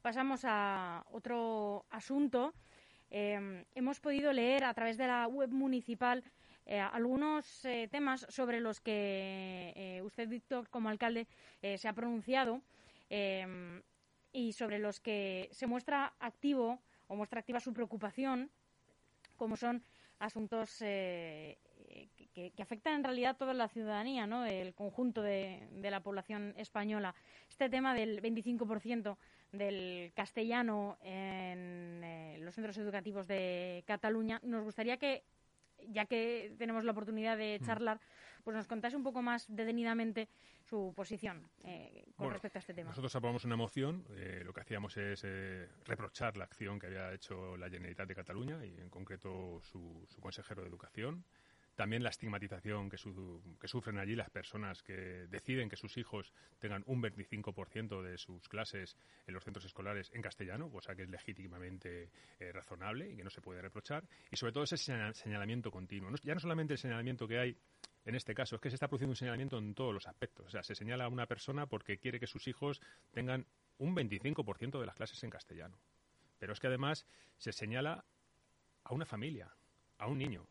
Pasamos 0.00 0.44
a 0.44 1.04
otro 1.10 1.86
asunto. 1.90 2.54
Eh, 3.10 3.64
hemos 3.74 4.00
podido 4.00 4.32
leer 4.32 4.64
a 4.64 4.74
través 4.74 4.96
de 4.96 5.06
la 5.06 5.26
web 5.28 5.50
municipal 5.50 6.24
eh, 6.64 6.78
algunos 6.78 7.64
eh, 7.64 7.88
temas 7.90 8.24
sobre 8.28 8.60
los 8.60 8.80
que 8.80 9.72
eh, 9.74 10.02
usted, 10.02 10.28
Víctor, 10.28 10.68
como 10.68 10.88
alcalde, 10.88 11.26
se 11.60 11.88
ha 11.88 11.92
pronunciado 11.92 12.60
y 14.32 14.52
sobre 14.52 14.78
los 14.78 15.00
que 15.00 15.48
se 15.52 15.66
muestra 15.66 16.14
activo 16.18 16.80
o 17.08 17.14
muestra 17.14 17.40
activa 17.40 17.60
su 17.60 17.72
preocupación, 17.72 18.50
como 19.36 19.56
son 19.56 19.84
asuntos 20.18 20.78
que, 20.78 21.58
afectan 22.58 22.94
en 22.94 23.04
realidad 23.04 23.32
a 23.32 23.34
toda 23.34 23.54
la 23.54 23.68
ciudadanía, 23.68 24.26
¿no? 24.26 24.46
el 24.46 24.74
conjunto 24.74 25.22
de 25.22 25.68
la 25.90 26.00
población 26.00 26.54
española. 26.56 27.14
Este 27.50 27.68
tema 27.68 27.94
del 27.94 28.22
25% 28.22 29.16
del 29.52 30.12
castellano 30.14 30.96
en 31.02 32.42
los 32.44 32.54
centros 32.54 32.78
educativos 32.78 33.28
de 33.28 33.84
Cataluña, 33.86 34.40
nos 34.42 34.64
gustaría 34.64 34.96
que 34.96 35.22
ya 35.88 36.06
que 36.06 36.54
tenemos 36.58 36.84
la 36.84 36.92
oportunidad 36.92 37.36
de 37.36 37.58
mm. 37.60 37.64
charlar, 37.64 38.00
pues 38.44 38.56
nos 38.56 38.66
contase 38.66 38.96
un 38.96 39.02
poco 39.02 39.22
más 39.22 39.46
detenidamente 39.48 40.28
su 40.64 40.92
posición 40.94 41.42
eh, 41.64 42.04
con 42.16 42.30
respecto 42.30 42.58
a 42.58 42.60
este 42.60 42.74
tema. 42.74 42.90
Nosotros 42.90 43.14
aprobamos 43.14 43.44
una 43.44 43.56
moción, 43.56 44.04
eh, 44.10 44.42
lo 44.44 44.52
que 44.52 44.60
hacíamos 44.60 44.96
es 44.96 45.22
eh, 45.24 45.68
reprochar 45.84 46.36
la 46.36 46.44
acción 46.44 46.78
que 46.78 46.86
había 46.86 47.12
hecho 47.12 47.56
la 47.56 47.68
Generalitat 47.68 48.08
de 48.08 48.14
Cataluña 48.14 48.64
y 48.64 48.80
en 48.80 48.88
concreto 48.88 49.60
su, 49.62 50.06
su 50.08 50.20
consejero 50.20 50.62
de 50.62 50.68
Educación, 50.68 51.24
también 51.74 52.02
la 52.02 52.10
estigmatización 52.10 52.90
que, 52.90 52.98
sufren 52.98 53.98
allí 53.98 54.14
las 54.14 54.30
personas 54.30 54.82
que 54.82 55.26
deciden 55.28 55.68
que 55.68 55.76
sus 55.76 55.96
hijos 55.96 56.32
tengan 56.58 56.82
un 56.86 57.02
25% 57.02 58.02
de 58.02 58.18
sus 58.18 58.48
clases 58.48 58.96
en 59.26 59.34
los 59.34 59.44
centros 59.44 59.64
escolares 59.64 60.10
en 60.12 60.22
castellano, 60.22 60.70
cosa 60.70 60.94
que 60.94 61.04
es 61.04 61.10
legítimamente 61.10 62.10
eh, 62.38 62.52
razonable 62.52 63.10
y 63.10 63.16
que 63.16 63.24
no 63.24 63.30
se 63.30 63.40
puede 63.40 63.62
reprochar. 63.62 64.04
Y 64.30 64.36
sobre 64.36 64.52
todo 64.52 64.64
ese 64.64 64.76
señalamiento 64.76 65.70
continuo. 65.70 66.10
ya 66.22 66.34
no 66.34 66.40
solamente 66.40 66.74
el 66.74 66.78
señalamiento 66.78 67.26
que 67.26 67.38
hay 67.38 67.56
en 68.04 68.16
este 68.16 68.34
caso, 68.34 68.56
es 68.56 68.60
que 68.60 68.68
se 68.68 68.74
está 68.74 68.88
produciendo 68.88 69.12
un 69.12 69.16
señalamiento 69.16 69.58
en 69.58 69.74
todos 69.74 69.94
los 69.94 70.08
aspectos. 70.08 70.46
O 70.46 70.50
sea, 70.50 70.62
se 70.62 70.74
señala 70.74 71.04
a 71.04 71.08
una 71.08 71.26
persona 71.26 71.66
porque 71.66 71.98
quiere 71.98 72.18
que 72.18 72.26
sus 72.26 72.48
hijos 72.48 72.80
tengan 73.12 73.46
un 73.78 73.94
25% 73.94 74.80
de 74.80 74.86
las 74.86 74.96
clases 74.96 75.22
en 75.22 75.30
castellano. 75.30 75.78
Pero 76.38 76.52
es 76.52 76.60
que 76.60 76.66
además 76.66 77.06
se 77.38 77.52
señala 77.52 78.04
a 78.82 78.92
una 78.92 79.06
familia, 79.06 79.54
a 79.98 80.08
un 80.08 80.18
niño, 80.18 80.48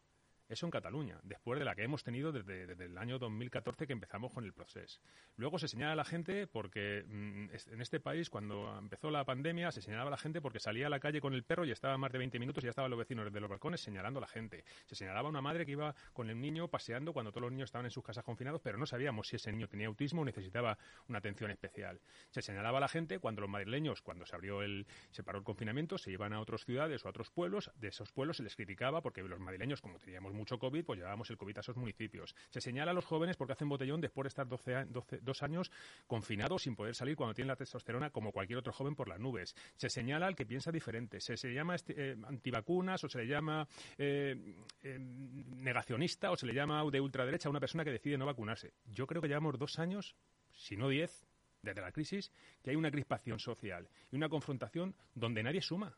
eso 0.52 0.66
en 0.66 0.72
Cataluña, 0.72 1.20
después 1.24 1.60
de 1.60 1.66
la 1.66 1.76
que 1.76 1.84
hemos 1.84 2.04
tenido 2.04 2.32
desde, 2.32 2.64
el 2.64 2.98
año 2.98 3.18
2014 3.20 3.88
que 3.88 3.94
empezamos 3.94 4.34
con 4.34 4.44
el 4.44 4.54
proceso. 4.54 5.00
Luego 5.38 5.58
se 5.58 5.68
señala 5.68 5.94
a 5.94 5.96
la 5.96 6.04
gente 6.04 6.46
porque 6.46 7.06
mm, 7.08 7.50
en 7.72 7.82
este 7.82 8.00
país, 8.00 8.30
cuando 8.30 8.78
empezó 8.78 9.10
la 9.12 9.24
pandemia, 9.24 9.72
se 9.72 9.82
señalaba 9.82 10.10
a 10.10 10.12
la 10.12 10.18
gente 10.18 10.42
porque 10.42 10.60
salía 10.60 10.88
a 10.88 10.90
la 10.90 11.00
calle 11.00 11.22
con 11.22 11.34
el 11.34 11.44
perro 11.44 11.66
y 11.66 11.72
estaba 11.72 11.98
más 11.98 12.12
de 12.12 12.18
20 12.18 12.38
minutos 12.40 12.64
y 12.64 12.66
ya 12.66 12.72
estaban 12.72 12.92
los 12.92 13.00
vecinos 13.00 13.32
de 13.32 13.40
los 13.40 13.50
balcones 13.50 13.82
señalando 13.82 14.20
a 14.20 14.22
la 14.22 14.28
gente. 14.28 14.66
Se 14.86 14.96
señalaba 14.96 15.28
a 15.28 15.30
una 15.30 15.42
madre 15.42 15.66
que 15.66 15.72
iba 15.72 15.96
con 16.12 16.30
el 16.30 16.40
niño 16.40 16.68
paseando 16.68 17.14
cuando 17.14 17.32
todos 17.32 17.44
los 17.44 17.52
niños 17.52 17.68
estaban 17.68 17.86
en 17.86 17.92
sus 17.92 18.04
casas 18.04 18.26
confinados, 18.26 18.62
pero 18.62 18.78
no 18.78 18.86
sabíamos 18.86 19.30
si 19.30 19.38
ese 19.38 19.52
niño 19.52 19.70
tenía 19.70 19.88
autismo 19.88 20.22
o 20.22 20.26
necesitaba 20.26 20.78
una 21.08 21.20
atención 21.20 21.50
especial. 21.50 22.02
Se 22.30 22.42
señalaba 22.42 22.80
a 22.80 22.82
la 22.82 22.90
gente 22.90 23.20
cuando 23.20 23.42
los 23.42 23.50
madrileños, 23.50 24.02
cuando 24.02 24.26
se 24.26 24.36
abrió 24.36 24.62
el, 24.62 24.86
se 25.12 25.24
paró 25.24 25.40
el 25.40 25.46
confinamiento, 25.46 25.98
se 25.98 26.12
iban 26.12 26.34
a 26.34 26.42
otras 26.42 26.66
ciudades 26.66 27.06
o 27.06 27.08
a 27.08 27.12
otros 27.12 27.32
pueblos, 27.32 27.72
de 27.76 27.88
esos 27.88 28.12
pueblos 28.12 28.38
se 28.38 28.44
les 28.44 28.56
criticaba 28.56 29.02
porque 29.02 29.22
los 29.24 29.40
madrileños, 29.40 29.82
como 29.82 29.98
teníamos 29.98 30.34
mucho 30.42 30.58
COVID, 30.58 30.84
pues 30.84 30.98
llevábamos 30.98 31.30
el 31.30 31.38
COVID 31.38 31.58
a 31.58 31.62
esos 31.62 31.78
municipios. 31.78 32.36
Se 32.50 32.60
señala 32.60 32.92
a 32.92 32.94
los 32.94 33.06
jóvenes 33.06 33.38
porque 33.38 33.54
hacen 33.54 33.70
botellón 33.70 34.02
después 34.02 34.26
de 34.26 34.30
estar 34.30 34.48
12, 34.48 34.86
12, 34.86 35.20
dos 35.22 35.44
años 35.44 35.72
confinados 36.08 36.64
sin 36.64 36.76
poder 36.76 36.96
salir 36.96 37.16
cuando 37.16 37.36
tienen 37.36 37.50
la 37.50 37.56
testosterona 37.56 38.10
como 38.10 38.32
cualquier 38.32 38.58
otro 38.58 38.74
joven 38.74 38.96
por 38.96 39.08
las 39.08 39.20
nubes. 39.20 39.56
Se 39.76 39.90
señala 39.90 40.26
al 40.26 40.36
que 40.36 40.46
piensa 40.46 40.72
diferente. 40.72 41.22
Se, 41.22 41.38
se 41.38 41.54
llama 41.54 41.76
este, 41.76 41.94
eh, 41.96 42.18
antivacunas 42.28 43.04
o 43.04 43.10
se 43.10 43.20
le 43.20 43.28
llama 43.28 43.68
eh, 43.98 44.36
eh, 44.82 44.98
negacionista 45.00 46.32
o 46.32 46.36
se 46.36 46.48
le 46.48 46.54
llama 46.54 46.84
de 46.92 47.00
ultraderecha 47.00 47.48
a 47.48 47.52
una 47.52 47.60
persona 47.60 47.84
que 47.84 47.92
decide 47.92 48.18
no 48.18 48.26
vacunarse. 48.26 48.74
Yo 48.86 49.06
creo 49.06 49.22
que 49.22 49.28
llevamos 49.28 49.60
dos 49.60 49.78
años, 49.78 50.16
si 50.54 50.76
no 50.76 50.90
diez, 50.90 51.28
desde 51.62 51.82
la 51.82 51.92
crisis, 51.92 52.32
que 52.64 52.72
hay 52.72 52.76
una 52.76 52.90
crispación 52.90 53.40
social 53.40 53.88
y 54.12 54.16
una 54.16 54.30
confrontación 54.30 54.96
donde 55.14 55.44
nadie 55.44 55.62
suma. 55.62 55.96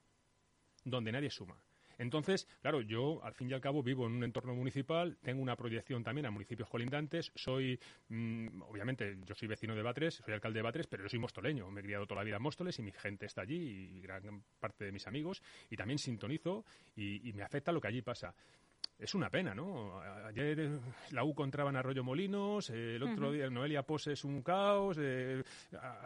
Donde 0.84 1.14
nadie 1.14 1.30
suma. 1.30 1.56
Entonces, 1.98 2.48
claro, 2.62 2.82
yo 2.82 3.24
al 3.24 3.34
fin 3.34 3.50
y 3.50 3.54
al 3.54 3.62
cabo 3.62 3.84
vivo 3.84 4.06
en 4.06 4.14
un 4.14 4.24
entorno 4.24 4.54
municipal, 4.56 5.18
tengo 5.22 5.42
una 5.42 5.56
proyección 5.56 6.04
también 6.04 6.26
a 6.26 6.32
municipios 6.32 6.70
colindantes, 6.70 7.32
soy, 7.36 7.80
mm, 8.10 8.62
obviamente, 8.64 9.18
yo 9.26 9.36
soy 9.36 9.48
vecino 9.48 9.76
de 9.76 9.82
Batres, 9.82 10.16
soy 10.16 10.34
alcalde 10.34 10.60
de 10.60 10.64
Batres, 10.64 10.88
pero 10.88 11.04
yo 11.04 11.10
soy 11.10 11.20
mostoleño, 11.20 11.70
me 11.72 11.82
he 11.82 11.84
criado 11.84 12.06
toda 12.06 12.22
la 12.22 12.26
vida 12.26 12.38
en 12.38 12.44
Móstoles 12.44 12.78
y 12.80 12.84
mi 12.84 12.92
gente 12.92 13.26
está 13.26 13.42
allí 13.42 13.90
y 13.96 14.02
gran 14.02 14.44
parte 14.60 14.86
de 14.86 14.92
mis 14.92 15.08
amigos 15.08 15.42
y 15.70 15.76
también 15.76 16.00
sintonizo 16.00 16.66
y, 16.96 17.28
y 17.28 17.34
me 17.34 17.44
afecta 17.44 17.72
lo 17.72 17.82
que 17.82 17.88
allí 17.88 18.02
pasa 18.02 18.34
es 18.98 19.14
una 19.16 19.30
pena, 19.30 19.54
¿no? 19.54 20.00
Ayer 20.26 20.60
eh, 20.60 20.80
la 21.12 21.24
U 21.24 21.34
contraban 21.34 21.76
Arroyo 21.76 22.04
Molinos, 22.04 22.70
eh, 22.70 22.96
el 22.96 23.04
otro 23.04 23.32
día 23.32 23.50
Noelia 23.50 23.84
Pose 23.84 24.14
es 24.14 24.24
un 24.24 24.42
caos. 24.42 24.98
Eh, 25.00 25.44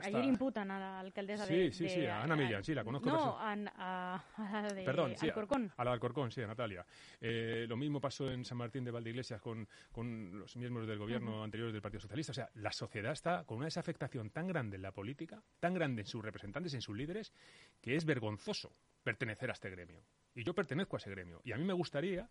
Ayer 0.03 0.23
imputan 0.23 0.71
a 0.71 0.79
la 0.79 0.99
alcaldesa 0.99 1.45
de... 1.45 1.71
Sí, 1.71 1.87
sí, 1.87 1.89
sí, 1.93 2.05
a 2.05 2.23
Ana 2.23 2.35
Millán, 2.35 2.63
sí, 2.63 2.73
la 2.73 2.83
conozco. 2.83 3.09
No, 3.09 3.37
a, 3.37 3.55
la 3.55 4.73
de 4.73 4.83
Perdón, 4.83 5.13
sí, 5.17 5.27
Alcorcón. 5.27 5.71
A, 5.75 5.83
la 5.83 5.91
de 5.91 5.93
Alcorcón, 5.95 6.31
sí, 6.31 6.41
a 6.41 6.47
Natalia. 6.47 6.85
lo 7.21 7.77
mismo 7.77 8.01
pasó 8.01 8.31
en 8.31 8.43
San 8.45 8.57
Martín 8.57 8.83
de 8.83 8.91
Valdeiglesias 8.91 9.41
con, 9.41 9.67
con 9.91 10.39
los 10.39 10.55
miembros 10.55 10.87
del 10.87 10.97
gobierno 10.97 11.43
anteriores 11.43 11.73
del 11.73 11.81
Partido 11.81 12.01
Socialista. 12.01 12.31
O 12.31 12.35
sea, 12.35 12.49
la 12.55 12.71
sociedad 12.71 13.11
está 13.11 13.43
con 13.43 13.57
una 13.57 13.65
desafectación 13.65 14.31
tan 14.31 14.47
grande 14.47 14.77
en 14.77 14.81
la 14.81 14.91
política, 14.91 15.41
tan 15.59 15.73
grande 15.73 16.01
en 16.01 16.07
sus 16.07 16.23
representantes, 16.23 16.73
en 16.73 16.81
sus 16.81 16.95
líderes, 16.95 17.33
que 17.81 17.95
es 17.95 18.05
vergonzoso 18.05 18.73
pertenecer 19.03 19.49
a 19.49 19.53
este 19.53 19.69
gremio. 19.69 20.03
Y 20.35 20.43
yo 20.43 20.53
pertenezco 20.53 20.95
a 20.95 20.99
ese 20.99 21.09
gremio. 21.09 21.41
Y 21.43 21.51
a 21.51 21.57
mí 21.57 21.63
me 21.63 21.73
gustaría 21.73 22.29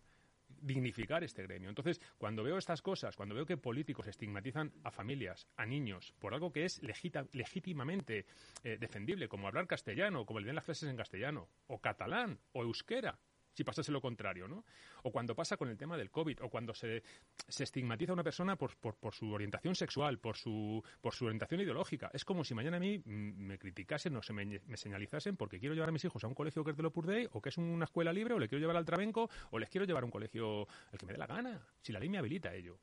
dignificar 0.61 1.23
este 1.23 1.43
gremio. 1.43 1.69
Entonces, 1.69 2.01
cuando 2.17 2.43
veo 2.43 2.57
estas 2.57 2.81
cosas, 2.81 3.15
cuando 3.15 3.35
veo 3.35 3.45
que 3.45 3.57
políticos 3.57 4.07
estigmatizan 4.07 4.73
a 4.83 4.91
familias, 4.91 5.47
a 5.55 5.65
niños, 5.65 6.13
por 6.19 6.33
algo 6.33 6.51
que 6.51 6.65
es 6.65 6.81
legítimamente 6.83 8.25
eh, 8.63 8.77
defendible, 8.79 9.27
como 9.27 9.47
hablar 9.47 9.67
castellano, 9.67 10.25
como 10.25 10.41
de 10.41 10.53
las 10.53 10.65
clases 10.65 10.89
en 10.89 10.97
castellano, 10.97 11.49
o 11.67 11.79
catalán, 11.79 12.39
o 12.53 12.63
euskera, 12.63 13.19
si 13.57 13.63
pasase 13.63 13.91
lo 13.91 13.99
contrario, 13.99 14.47
¿no? 14.47 14.63
O 15.01 15.11
cuando 15.11 15.33
pasa 15.33 15.57
con 15.57 15.67
el 15.67 15.77
tema 15.77 15.97
del 15.97 16.11
COVID, 16.11 16.43
o 16.43 16.49
cuando 16.49 16.75
se, 16.75 17.01
se 17.47 17.63
estigmatiza 17.63 18.11
a 18.11 18.13
una 18.13 18.23
persona 18.23 18.55
por, 18.55 18.77
por, 18.77 19.15
su 19.15 19.31
orientación 19.31 19.73
sexual, 19.73 20.19
por 20.19 20.37
su, 20.37 20.83
por 21.01 21.15
su 21.15 21.25
orientación 21.25 21.61
ideológica. 21.61 22.11
Es 22.13 22.23
como 22.23 22.43
si 22.43 22.53
mañana 22.53 22.77
a 22.77 22.79
mí 22.79 23.01
me 23.05 23.57
criticasen 23.57 24.15
o 24.15 24.21
se 24.21 24.31
me, 24.31 24.61
señalizasen 24.75 25.37
porque 25.37 25.59
quiero 25.59 25.73
llevar 25.73 25.89
a 25.89 25.91
mis 25.91 26.05
hijos 26.05 26.23
a 26.23 26.27
un 26.27 26.35
colegio 26.35 26.63
que 26.63 26.69
es 26.69 26.77
de 26.77 26.83
Lopurdey, 26.83 27.27
o 27.31 27.41
que 27.41 27.49
es 27.49 27.57
una 27.57 27.85
escuela 27.85 28.13
libre, 28.13 28.35
o 28.35 28.39
le 28.39 28.47
quiero 28.47 28.61
llevar 28.61 28.77
al 28.77 28.85
Trabenco, 28.85 29.27
o 29.49 29.57
les 29.57 29.69
quiero 29.69 29.85
llevar 29.85 30.03
a 30.03 30.05
un 30.05 30.11
colegio 30.11 30.67
el 30.91 30.99
que 30.99 31.07
me 31.07 31.13
dé 31.13 31.17
la 31.17 31.25
gana, 31.25 31.59
si 31.81 31.91
la 31.91 31.99
ley 31.99 32.09
me 32.09 32.19
habilita 32.19 32.49
a 32.49 32.53
ello. 32.53 32.77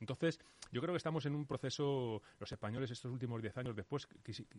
Entonces, 0.00 0.38
yo 0.72 0.80
creo 0.80 0.92
que 0.92 0.98
estamos 0.98 1.24
en 1.26 1.34
un 1.34 1.46
proceso, 1.46 2.22
los 2.38 2.52
españoles 2.52 2.90
estos 2.90 3.10
últimos 3.10 3.40
10 3.40 3.56
años 3.58 3.76
después, 3.76 4.08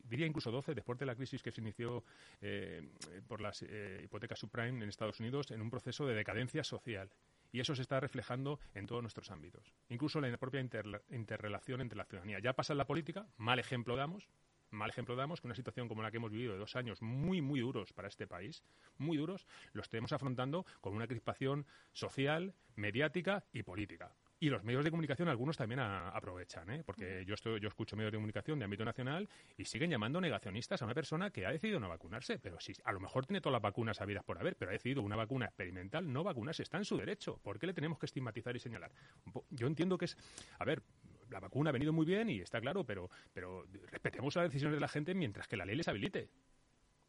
diría 0.03 0.25
incluso 0.25 0.51
12, 0.51 0.74
después 0.74 0.98
de 0.98 1.06
la 1.06 1.15
crisis 1.15 1.44
que 1.44 1.51
se 1.51 1.62
inició 1.62 2.03
eh, 2.41 2.89
por 3.27 3.41
las 3.41 3.63
eh, 3.63 4.01
hipotecas 4.03 4.39
subprime 4.39 4.84
en 4.84 4.89
Estados 4.89 5.20
Unidos, 5.20 5.51
en 5.51 5.62
un 5.62 5.70
proceso 5.70 6.06
de 6.06 6.15
decadencia 6.15 6.63
social. 6.63 7.10
Y 7.51 7.60
eso 7.60 7.75
se 7.75 7.82
está 7.82 8.00
reflejando 8.00 8.60
en 8.74 8.88
todos 8.88 9.01
nuestros 9.01 9.32
ámbitos, 9.32 9.74
incluso 9.89 10.20
en 10.20 10.32
la 10.32 10.38
propia 10.38 10.60
interrelación 10.60 11.82
entre 11.82 11.98
la 11.98 12.06
ciudadanía. 12.06 12.39
Ya 12.39 12.53
pasa 12.53 12.74
en 12.74 12.77
la 12.77 12.88
política, 12.88 13.25
mal 13.38 13.60
ejemplo 13.60 13.96
damos, 13.96 14.27
mal 14.70 14.89
ejemplo 14.89 15.15
damos 15.15 15.39
que 15.39 15.48
una 15.48 15.56
situación 15.56 15.88
como 15.88 16.03
la 16.03 16.12
que 16.12 16.17
hemos 16.17 16.32
vivido 16.32 16.53
de 16.53 16.60
dos 16.60 16.75
años 16.75 17.01
muy, 17.01 17.41
muy 17.41 17.62
duros 17.62 17.94
para 17.94 18.08
este 18.08 18.27
país, 18.27 18.63
muy 18.98 19.17
duros, 19.17 19.48
lo 19.74 19.82
estemos 19.82 20.12
afrontando 20.12 20.65
con 20.82 20.94
una 20.94 21.08
crispación 21.08 21.65
social, 21.94 22.53
mediática 22.75 23.46
y 23.53 23.63
política. 23.63 24.13
Y 24.39 24.50
los 24.50 24.63
medios 24.63 24.84
de 24.84 24.91
comunicación, 24.91 25.29
algunos 25.29 25.58
también 25.58 25.79
aprovechan, 25.79 26.70
¿eh? 26.70 26.84
porque 26.86 27.25
yo, 27.25 27.34
estoy, 27.34 27.60
yo 27.60 27.67
escucho 27.67 27.96
medios 27.96 28.12
de 28.12 28.17
comunicación 28.17 28.60
de 28.60 28.65
ámbito 28.65 28.86
nacional 28.86 29.27
y 29.58 29.65
siguen 29.65 29.89
llamando 29.89 30.22
negacionistas 30.22 30.79
a 30.82 30.86
una 30.86 30.94
persona 30.94 31.32
que 31.32 31.48
ha 31.48 31.51
decidido 31.51 31.79
no 31.79 31.89
vacunarse. 31.89 32.38
Pero 32.38 32.60
si 32.60 32.74
a 32.84 32.91
lo 32.91 33.00
mejor 33.00 33.25
tiene 33.25 33.41
todas 33.41 33.53
las 33.53 33.62
vacunas 33.63 34.00
habidas 34.00 34.24
por 34.24 34.38
haber, 34.38 34.56
pero 34.56 34.70
ha 34.70 34.74
decidido 34.74 35.01
una 35.01 35.15
vacuna 35.15 35.46
experimental 35.46 36.12
no 36.12 36.24
vacunarse, 36.24 36.62
está 36.62 36.77
en 36.77 36.86
su 36.86 36.98
derecho. 36.98 37.39
¿Por 37.41 37.58
qué 37.58 37.65
le 37.65 37.74
tenemos 37.74 37.98
que 37.98 38.06
estigmatizar 38.06 38.56
y 38.56 38.60
señalar? 38.60 38.91
Yo 39.50 39.65
entiendo 39.65 39.98
que 39.98 40.06
es. 40.06 40.15
A 40.60 40.65
ver, 40.65 40.84
la 41.32 41.39
vacuna 41.39 41.72
ha 41.72 41.74
venido 41.74 41.91
muy 41.91 42.06
bien 42.06 42.29
y 42.29 42.39
está 42.39 42.62
claro, 42.62 42.86
pero, 42.86 43.10
pero 43.34 43.65
respetemos 43.91 44.36
las 44.36 44.46
decisiones 44.46 44.75
de 44.75 44.82
la 44.82 44.88
gente 44.88 45.15
mientras 45.15 45.48
que 45.48 45.58
la 45.58 45.65
ley 45.65 45.75
les 45.75 45.88
habilite. 45.88 46.29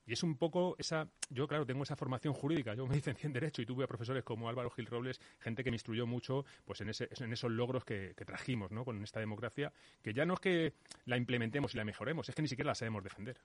Y 0.09 0.15
es 0.15 0.23
un 0.23 0.39
poco 0.39 0.75
esa. 0.79 1.07
Yo, 1.29 1.47
claro, 1.47 1.67
tengo 1.67 1.83
esa 1.83 1.95
formación 1.95 2.33
jurídica. 2.33 2.75
Yo 2.75 2.87
me 2.87 2.95
licencié 2.97 3.27
en 3.27 3.35
Derecho 3.35 3.61
y 3.61 3.67
tuve 3.67 3.85
a 3.85 3.87
profesores 3.87 4.25
como 4.25 4.49
Álvaro 4.49 4.71
Gil 4.71 4.87
Robles, 4.87 5.21
gente 5.39 5.63
que 5.63 5.71
me 5.71 5.75
instruyó 5.75 6.07
mucho 6.07 6.47
pues 6.65 6.81
en, 6.81 6.89
ese, 6.89 7.11
en 7.21 7.31
esos 7.31 7.51
logros 7.51 7.85
que, 7.85 8.15
trajimos 8.15 8.71
¿no? 8.71 8.87
con 8.87 9.03
esta 9.05 9.21
democracia, 9.21 9.71
que 10.03 10.15
ya 10.15 10.25
no 10.25 10.35
es 10.35 10.41
que 10.41 10.75
la 11.05 11.19
implementemos 11.19 11.75
y 11.75 11.77
la 11.77 11.85
mejoremos, 11.85 12.27
es 12.27 12.35
que 12.35 12.41
ni 12.41 12.49
siquiera 12.49 12.69
la 12.69 12.75
sabemos 12.75 13.05
defender. 13.05 13.39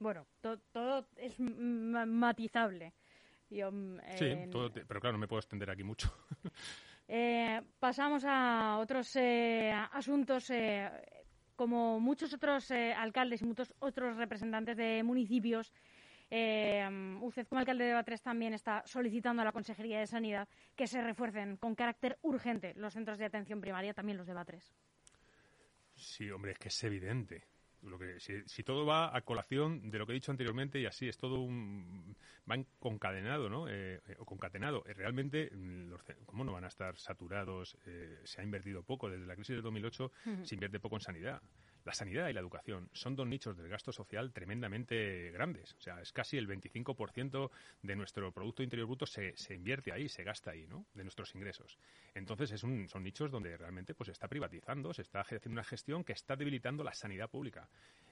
Bueno, 0.00 0.26
todo 0.40 1.06
es 1.16 1.38
matizable. 1.38 2.92
sí, 3.48 3.62
pero 4.88 5.00
claro, 5.00 5.12
no 5.12 5.18
me 5.18 5.28
puedo 5.28 5.38
extender 5.38 5.70
aquí 5.70 5.84
mucho. 5.84 6.12
Eh, 7.08 7.62
pasamos 7.78 8.24
a 8.26 8.78
otros 8.78 9.14
eh, 9.14 9.72
asuntos 9.92 10.50
eh, 10.50 10.90
como 11.56 11.98
muchos 12.00 12.32
otros 12.32 12.70
eh, 12.70 12.94
alcaldes 12.94 13.42
y 13.42 13.44
muchos 13.44 13.74
otros 13.80 14.16
representantes 14.16 14.76
de 14.76 15.02
municipios, 15.02 15.72
eh, 16.30 16.88
usted 17.20 17.46
como 17.46 17.60
alcalde 17.60 17.84
de 17.84 17.92
Batres 17.92 18.22
también 18.22 18.52
está 18.52 18.82
solicitando 18.86 19.42
a 19.42 19.44
la 19.44 19.52
Consejería 19.52 20.00
de 20.00 20.06
Sanidad 20.06 20.48
que 20.74 20.86
se 20.86 21.00
refuercen 21.00 21.56
con 21.56 21.74
carácter 21.74 22.18
urgente 22.22 22.74
los 22.74 22.92
centros 22.92 23.18
de 23.18 23.24
atención 23.24 23.60
primaria, 23.60 23.94
también 23.94 24.18
los 24.18 24.26
de 24.26 24.34
Batres. 24.34 24.74
Sí, 25.94 26.30
hombre, 26.30 26.52
es 26.52 26.58
que 26.58 26.68
es 26.68 26.84
evidente. 26.84 27.44
Lo 27.86 27.98
que, 27.98 28.18
si, 28.20 28.62
todo 28.62 28.84
va 28.84 29.16
a 29.16 29.20
colación 29.22 29.90
de 29.90 29.98
lo 29.98 30.06
que 30.06 30.12
he 30.12 30.14
dicho 30.14 30.30
anteriormente 30.30 30.78
y 30.80 30.86
así 30.86 31.08
es 31.08 31.16
todo 31.16 31.40
un 31.40 32.16
va 32.44 32.54
concadenado, 32.78 33.48
¿no? 33.48 33.68
Eh, 33.68 34.00
o 34.18 34.24
concatenado. 34.24 34.84
realmente, 34.94 35.50
mm, 35.52 35.92
¿cómo 36.26 36.44
no 36.44 36.52
van 36.52 36.64
a 36.64 36.68
estar 36.68 36.96
saturados? 36.98 37.76
se 38.24 38.40
ha 38.40 38.44
invertido 38.44 38.82
poco 38.82 39.08
desde 39.08 39.26
la 39.26 39.34
crisis 39.34 39.54
del 39.56 39.62
2008, 39.62 40.12
se 40.42 40.54
invierte 40.54 40.80
poco 40.80 40.96
en 40.96 41.00
sanidad. 41.00 41.42
La 41.86 41.94
sanidad 41.94 42.28
y 42.28 42.32
la 42.32 42.40
educación 42.40 42.90
son 42.92 43.14
dos 43.14 43.28
nichos 43.28 43.56
del 43.56 43.68
gasto 43.68 43.92
social 43.92 44.32
tremendamente 44.32 45.30
grandes. 45.30 45.76
O 45.78 45.80
sea, 45.80 46.00
es 46.00 46.12
casi 46.12 46.36
el 46.36 46.48
25% 46.48 47.48
de 47.80 47.94
nuestro 47.94 48.32
Producto 48.32 48.64
Interior 48.64 48.88
Bruto 48.88 49.06
se, 49.06 49.36
se, 49.36 49.54
invierte 49.54 49.92
ahí, 49.92 50.08
se 50.08 50.24
gasta 50.24 50.50
ahí, 50.50 50.66
¿no? 50.66 50.84
De 50.94 51.04
nuestros 51.04 51.32
ingresos. 51.36 51.78
Entonces, 52.12 52.50
es 52.50 52.64
un, 52.64 52.88
son 52.88 53.04
nichos 53.04 53.30
donde 53.30 53.56
realmente 53.56 53.94
pues, 53.94 54.06
se 54.06 54.12
está 54.12 54.26
privatizando, 54.26 54.92
se 54.92 55.02
está 55.02 55.20
haciendo 55.20 55.50
una 55.50 55.62
gestión 55.62 56.02
que 56.02 56.12
está 56.12 56.34
debilitando 56.34 56.82
la 56.82 56.92
sanidad 56.92 57.30
pública. 57.30 57.68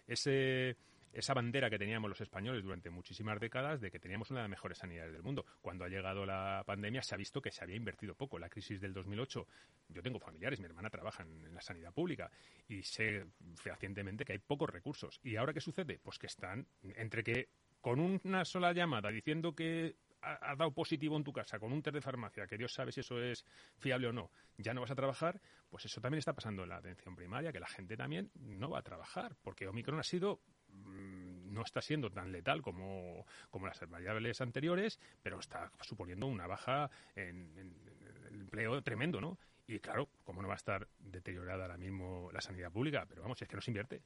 Ese 0.07 0.77
esa 1.15 1.33
bandera 1.33 1.71
que 1.71 1.79
teníamos 1.79 2.09
los 2.09 2.21
españoles 2.21 2.63
durante 2.63 2.91
muchísimas 2.91 3.39
décadas 3.41 3.81
de 3.81 3.91
que 3.91 3.99
teníamos 3.99 4.31
una 4.31 4.41
de 4.41 4.45
las 4.45 4.51
mejores 4.51 4.79
sanidades 4.79 5.13
del 5.13 5.23
mundo. 5.23 5.47
Cuando 5.61 5.85
ha 5.85 5.89
llegado 5.89 6.27
la 6.27 6.63
pandemia 6.67 7.03
se 7.03 7.15
ha 7.15 7.19
visto 7.19 7.41
que 7.41 7.51
se 7.51 7.63
había 7.63 7.77
invertido 7.77 8.15
poco. 8.15 8.39
La 8.39 8.49
crisis 8.49 8.81
del 8.81 8.93
2008, 8.93 9.47
yo 9.89 10.03
tengo 10.03 10.19
familiares, 10.19 10.61
mi 10.61 10.67
hermana 10.67 10.91
trabaja 10.91 11.23
en, 11.23 11.55
la 11.55 11.63
sanidad 11.63 11.93
pública 11.93 12.31
y 12.69 12.83
sé 12.83 13.27
fehacientemente 13.57 14.25
que 14.25 14.33
hay 14.33 14.39
pocos 14.39 14.69
recursos. 14.69 15.21
¿Y 15.23 15.37
ahora 15.37 15.53
qué 15.53 15.61
sucede? 15.61 16.01
Pues 16.03 16.19
que 16.19 16.27
están 16.27 16.67
entre 16.83 17.23
que 17.23 17.49
con 17.81 18.01
una 18.01 18.45
sola 18.45 18.73
llamada 18.73 19.11
diciendo 19.11 19.55
que 19.55 19.97
ha 20.25 20.57
dado 20.57 20.73
positivo 20.73 21.17
en 21.17 21.25
tu 21.25 21.33
casa 21.33 21.59
con 21.59 21.73
un 21.73 21.83
test 21.83 21.95
de 21.95 22.01
farmacia, 22.01 22.47
que 22.47 22.57
Dios 22.57 22.73
sabe 22.73 22.93
si 22.93 23.01
eso 23.01 23.21
es 23.21 23.45
fiable 23.77 24.09
o 24.09 24.13
no, 24.13 24.31
ya 24.57 24.73
no 24.73 24.81
vas 24.81 24.91
a 24.91 24.95
trabajar, 24.95 25.41
pues 25.69 25.85
eso 25.85 26.01
también 26.01 26.19
está 26.19 26.33
pasando 26.33 26.63
en 26.63 26.71
la 26.71 26.77
atención 26.77 27.15
primaria, 27.15 27.53
que 27.53 27.61
la 27.61 27.67
gente 27.67 27.97
también 27.97 28.31
no 28.35 28.71
va 28.71 28.79
a 28.79 28.83
trabajar, 28.83 29.37
porque 29.43 29.69
Omicron 29.69 29.99
ha 29.99 30.03
sido 30.03 30.41
no 31.55 31.63
está 31.63 31.81
siendo 31.81 32.11
tan 32.11 32.33
letal 32.33 32.63
como, 32.63 33.25
como 33.51 33.67
las 33.67 33.81
variables 33.89 34.41
anteriores, 34.41 34.99
pero 35.23 35.39
está 35.39 35.71
suponiendo 35.81 36.27
una 36.27 36.47
baja 36.47 36.91
en, 37.15 37.57
el 38.29 38.41
empleo 38.41 38.83
tremendo, 38.83 39.21
¿no? 39.21 39.39
Y 39.67 39.79
claro, 39.79 40.09
como 40.25 40.43
no 40.43 40.49
va 40.49 40.55
a 40.55 40.57
estar 40.57 40.89
deteriorada 40.99 41.65
ahora 41.65 41.79
mismo 41.79 42.31
la 42.33 42.41
sanidad 42.41 42.71
pública, 42.71 43.07
pero 43.09 43.23
vamos, 43.23 43.41
es 43.41 43.49
que 43.49 43.57
no 43.57 43.63
se 43.63 43.71
invierte. 43.71 44.03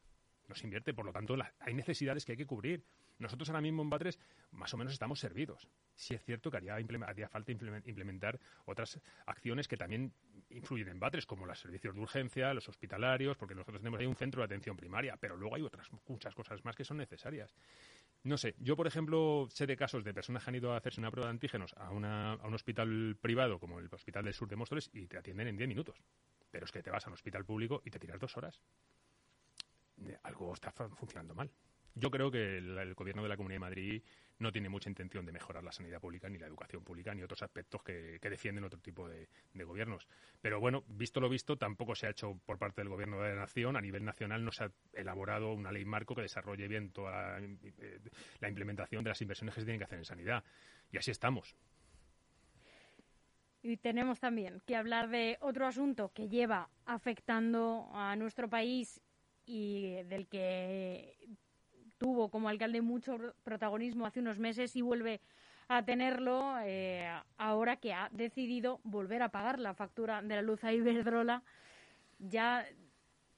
No 0.49 0.55
invierte, 0.63 0.95
por 0.95 1.05
lo 1.05 1.13
tanto, 1.13 1.37
hay 1.61 1.75
necesidades 1.75 2.25
que 2.25 2.33
hay 2.33 2.39
que 2.39 2.47
cubrir. 2.47 2.83
Nosotros 3.19 3.49
ahora 3.51 3.61
mismo 3.61 3.83
en 3.83 3.91
Batres 3.91 4.19
más 4.53 4.73
o 4.73 4.77
menos 4.77 4.93
estamos 4.93 5.21
servidos. 5.21 5.69
Sí 5.95 6.15
es 6.15 6.25
cierto 6.25 6.51
que 6.51 6.57
haría, 6.57 7.29
falta 7.29 7.53
implementar 7.53 8.39
otras 8.65 9.01
acciones 9.27 9.69
que 9.69 9.77
también 9.77 10.13
influyen 10.51 10.89
en 10.89 11.01
Batres, 11.01 11.27
como 11.27 11.45
los 11.45 11.59
servicios 11.59 11.95
de 11.95 12.01
urgencia, 12.01 12.55
los 12.55 12.69
hospitalarios, 12.69 13.37
porque 13.37 13.55
nosotros 13.55 13.81
tenemos 13.81 14.01
ahí 14.01 14.07
un 14.07 14.17
centro 14.17 14.41
de 14.41 14.47
atención 14.47 14.77
primaria, 14.77 15.17
pero 15.17 15.37
luego 15.37 15.57
hay 15.57 15.63
otras 15.63 15.89
muchas 16.07 16.35
cosas 16.35 16.65
más 16.65 16.77
que 16.77 16.85
son 16.85 16.97
necesarias. 16.97 17.55
No 18.23 18.39
sé, 18.39 18.55
yo 18.59 18.77
por 18.77 18.87
ejemplo 18.87 19.49
sé 19.51 19.67
de 19.67 19.77
casos 19.77 20.05
de 20.05 20.15
personas 20.15 20.45
que 20.45 20.51
han 20.51 20.57
ido 20.57 20.73
a 20.73 20.79
hacerse 20.79 21.01
una 21.01 21.11
prueba 21.11 21.27
de 21.27 21.33
antígenos 21.33 21.75
a, 21.77 21.89
a 21.89 21.91
un 22.47 22.55
hospital 22.55 23.17
privado 23.21 23.59
como 23.59 23.81
el 23.81 23.89
Hospital 23.93 24.25
del 24.25 24.35
Sur 24.35 24.49
de 24.49 24.57
Móstoles 24.57 24.91
y 24.95 25.07
te 25.07 25.19
atienden 25.19 25.49
en 25.49 25.57
10 25.57 25.69
minutos. 25.69 26.01
Pero 26.51 26.65
es 26.65 26.73
que 26.73 26.83
te 26.83 26.91
vas 26.91 27.05
a 27.07 27.11
un 27.11 27.15
hospital 27.15 27.45
público 27.45 27.83
y 27.85 27.91
te 27.91 27.99
tiras 27.99 28.19
dos 28.19 28.37
horas. 28.37 28.61
Algo 30.23 30.55
está 30.55 30.71
funcionando 30.73 31.35
mal. 31.35 31.51
Yo 31.95 32.11
creo 32.11 32.31
que 32.31 32.59
el, 32.59 32.95
gobierno 32.95 33.23
de 33.23 33.29
la 33.29 33.37
Comunidad 33.37 33.57
de 33.57 33.61
Madrid 33.61 34.03
no 34.39 34.53
tiene 34.53 34.69
mucha 34.69 34.89
intención 34.89 35.27
de 35.27 35.33
mejorar 35.33 35.65
la 35.65 35.73
sanidad 35.73 36.01
pública, 36.01 36.29
ni 36.29 36.39
la 36.39 36.47
educación 36.47 36.85
pública, 36.85 37.13
ni 37.13 37.23
otros 37.23 37.43
aspectos 37.43 37.83
que, 37.83 38.21
defienden 38.23 38.63
otro 38.63 38.79
tipo 38.79 39.09
de, 39.09 39.29
gobiernos. 39.53 40.07
Pero 40.41 40.61
bueno, 40.61 40.85
visto 40.87 41.19
lo 41.19 41.29
visto, 41.29 41.57
tampoco 41.57 41.97
se 41.97 42.07
ha 42.07 42.11
hecho 42.11 42.39
por 42.47 42.57
parte 42.57 42.83
del 42.83 42.89
gobierno 42.89 43.21
de 43.21 43.31
la 43.31 43.41
nación. 43.41 43.77
A 43.77 43.81
nivel 43.81 44.05
nacional 44.05 44.45
no 44.45 44.53
se 44.53 44.65
ha 44.65 44.73
elaborado 44.93 45.53
una 45.53 45.73
ley 45.73 45.85
marco 45.85 46.15
que 46.15 46.23
desarrolle 46.23 46.69
bien 46.69 46.93
toda 46.93 47.41
eh, 47.41 47.99
la 48.39 48.49
implementación 48.49 49.03
de 49.03 49.11
las 49.11 49.21
inversiones 49.21 49.55
que 49.55 49.63
se 49.63 49.65
tienen 49.65 49.81
que 49.81 49.85
hacer 49.85 49.99
en 49.99 50.05
sanidad. 50.05 50.45
Y 50.93 50.99
así 50.99 51.11
estamos. 51.11 51.57
Y 53.61 53.77
tenemos 53.77 54.21
también 54.21 54.63
que 54.67 54.77
hablar 54.77 55.09
de 55.09 55.37
otro 55.41 55.67
asunto 55.67 56.13
que 56.15 56.29
lleva 56.29 56.71
afectando 56.87 57.91
a 57.93 58.15
nuestro 58.15 58.49
país 58.49 59.01
y 59.49 60.03
del 60.05 60.29
que 60.29 61.17
tuvo 61.97 62.31
como 62.31 62.49
alcalde 62.49 62.81
mucho 62.83 63.19
protagonismo 63.43 64.07
hace 64.07 64.21
unos 64.21 64.39
meses 64.39 64.77
y 64.77 64.83
vuelve 64.83 65.21
a 65.69 65.85
tenerlo 65.85 66.57
eh, 66.63 67.11
ahora 67.37 67.77
que 67.77 67.93
ha 67.93 68.09
decidido 68.13 68.81
volver 68.85 69.23
a 69.23 69.31
pagar 69.31 69.59
la 69.59 69.75
factura 69.75 70.23
de 70.23 70.35
la 70.37 70.43
luz 70.43 70.65
a 70.65 70.73
Iberdrola, 70.73 71.43
ya 72.19 72.67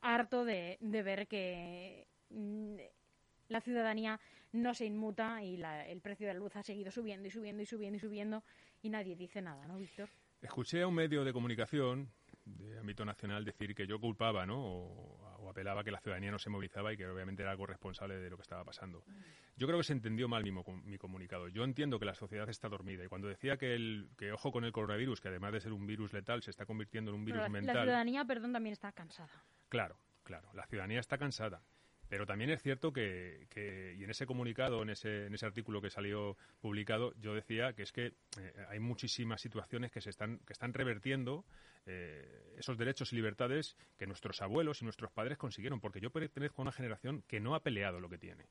harto 0.01 0.45
de, 0.45 0.79
ver 0.81 1.27
que 1.27 2.07
mm, 2.31 2.77
la 3.49 3.61
ciudadanía 3.61 4.21
no 4.53 4.75
se 4.75 4.87
inmuta 4.87 5.43
y 5.43 5.61
el 5.89 6.01
precio 6.01 6.27
de 6.27 6.35
la 6.35 6.41
luz 6.41 6.57
ha 6.57 6.63
seguido 6.63 6.91
subiendo 6.91 7.29
y 7.29 7.31
subiendo 7.31 7.63
y 7.63 7.67
subiendo 7.67 7.97
y 7.97 8.01
subiendo 8.01 8.45
y 8.83 8.91
nadie 8.91 9.17
dice 9.17 9.43
nada, 9.43 9.67
¿no, 9.67 9.79
Víctor? 9.79 10.09
Escuché 10.41 10.83
a 10.83 10.87
un 10.87 10.95
medio 10.95 11.25
de 11.25 11.33
comunicación 11.33 12.11
de 12.45 12.79
ámbito 12.79 13.05
nacional 13.05 13.45
decir 13.45 13.75
que 13.75 13.87
yo 13.87 14.01
culpaba, 14.01 14.47
¿no? 14.47 15.20
Apelaba 15.51 15.85
que 15.85 15.91
la 15.91 16.01
ciudadanía 16.01 16.31
no 16.31 16.39
se 16.39 16.51
movilizaba 16.51 16.93
y 16.93 16.97
que 16.97 17.07
obviamente 17.07 17.43
era 17.43 17.51
algo 17.51 17.67
responsable 17.67 18.17
de 18.17 18.31
lo 18.31 18.37
que 18.37 18.43
estaba 18.43 18.65
pasando. 18.65 19.05
Yo 19.57 19.67
creo 19.67 19.79
que 19.79 19.85
se 19.85 19.93
entendió 19.93 20.29
mal 20.29 20.43
mi, 20.43 20.53
mi 20.53 20.99
comunicado. 20.99 21.49
Yo 21.49 21.65
entiendo 21.65 21.99
que 21.99 22.07
la 22.07 22.15
sociedad 22.15 22.49
está 22.49 22.69
dormida 22.69 23.05
y 23.05 23.09
cuando 23.09 23.29
decía 23.29 23.57
que 23.57 23.75
el 23.75 24.11
que 24.17 24.33
ojo 24.33 24.53
con 24.53 24.65
el 24.65 24.73
coronavirus, 24.73 25.21
que 25.21 25.29
además 25.29 25.53
de 25.53 25.61
ser 25.61 25.73
un 25.73 25.87
virus 25.87 26.13
letal 26.13 26.43
se 26.43 26.51
está 26.51 26.65
convirtiendo 26.67 27.11
en 27.11 27.17
un 27.17 27.25
virus 27.25 27.49
mental. 27.51 27.77
La 27.77 27.83
ciudadanía, 27.83 28.25
perdón, 28.25 28.53
también 28.53 28.73
está 28.73 28.93
cansada. 28.93 29.45
Claro, 29.69 29.97
claro, 30.25 30.49
la 30.55 30.67
ciudadanía 30.67 31.01
está 31.01 31.19
cansada. 31.19 31.63
Pero 32.11 32.27
también 32.27 32.51
es 32.51 32.61
cierto 32.61 32.93
que, 32.93 33.47
y 33.97 34.03
en 34.03 34.11
ese 34.11 34.27
comunicado, 34.27 34.83
en 34.83 34.91
ese, 34.91 35.27
en 35.27 35.35
ese 35.35 35.47
artículo 35.47 35.81
que 35.81 35.91
salió 35.91 36.37
publicado, 36.61 37.15
yo 37.21 37.37
decía 37.37 37.73
que 37.73 37.85
es 37.85 37.93
que 37.93 38.15
eh, 38.37 38.67
hay 38.69 38.81
muchísimas 38.81 39.41
situaciones 39.41 39.93
que 39.93 40.01
se 40.01 40.11
están, 40.11 40.41
revertiendo 40.73 41.45
eh, 41.87 42.57
esos 42.59 42.77
derechos 42.77 43.13
y 43.13 43.17
libertades 43.17 43.77
que 43.97 44.09
nuestros 44.09 44.43
abuelos 44.43 44.83
y 44.83 44.85
nuestros 44.87 45.13
padres 45.13 45.39
consiguieron, 45.39 45.79
porque 45.79 46.01
yo 46.01 46.11
pertenezco 46.11 46.61
a 46.61 46.65
una 46.65 46.73
generación 46.73 47.23
que 47.29 47.39
no 47.39 47.55
ha 47.55 47.63
peleado 47.63 48.01
lo 48.01 48.09
que 48.09 48.19
tiene. 48.19 48.49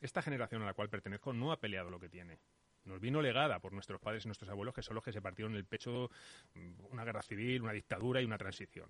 Esta 0.00 0.22
generación 0.22 0.62
a 0.62 0.64
la 0.64 0.72
cual 0.72 0.88
pertenezco 0.88 1.34
no 1.34 1.52
ha 1.52 1.60
peleado 1.60 1.90
lo 1.90 2.00
que 2.00 2.08
tiene. 2.08 2.38
nos 2.86 2.98
vino 2.98 3.20
legada 3.20 3.60
por 3.60 3.74
nuestros 3.74 4.00
padres 4.00 4.24
y 4.24 4.28
nuestros 4.28 4.50
abuelos, 4.50 4.74
que 4.74 4.82
son 4.82 4.94
los 4.94 5.04
que 5.04 5.12
se 5.12 5.20
partieron 5.20 5.54
el 5.54 5.66
pecho 5.66 6.10
mm, 6.54 6.86
una 6.92 7.04
guerra 7.04 7.20
civil, 7.20 7.60
una 7.60 7.72
dictadura 7.72 8.22
y 8.22 8.24
una 8.24 8.38
transición. 8.38 8.88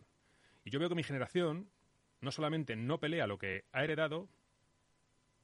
Y 0.64 0.70
yo 0.70 0.78
veo 0.78 0.88
que 0.88 0.94
mi 0.94 1.02
generación 1.02 1.68
no 2.23 2.31
solamente 2.31 2.75
no 2.76 2.99
pelea 2.99 3.26
lo 3.26 3.37
que 3.38 3.64
ha 3.73 3.85
heredado, 3.85 4.29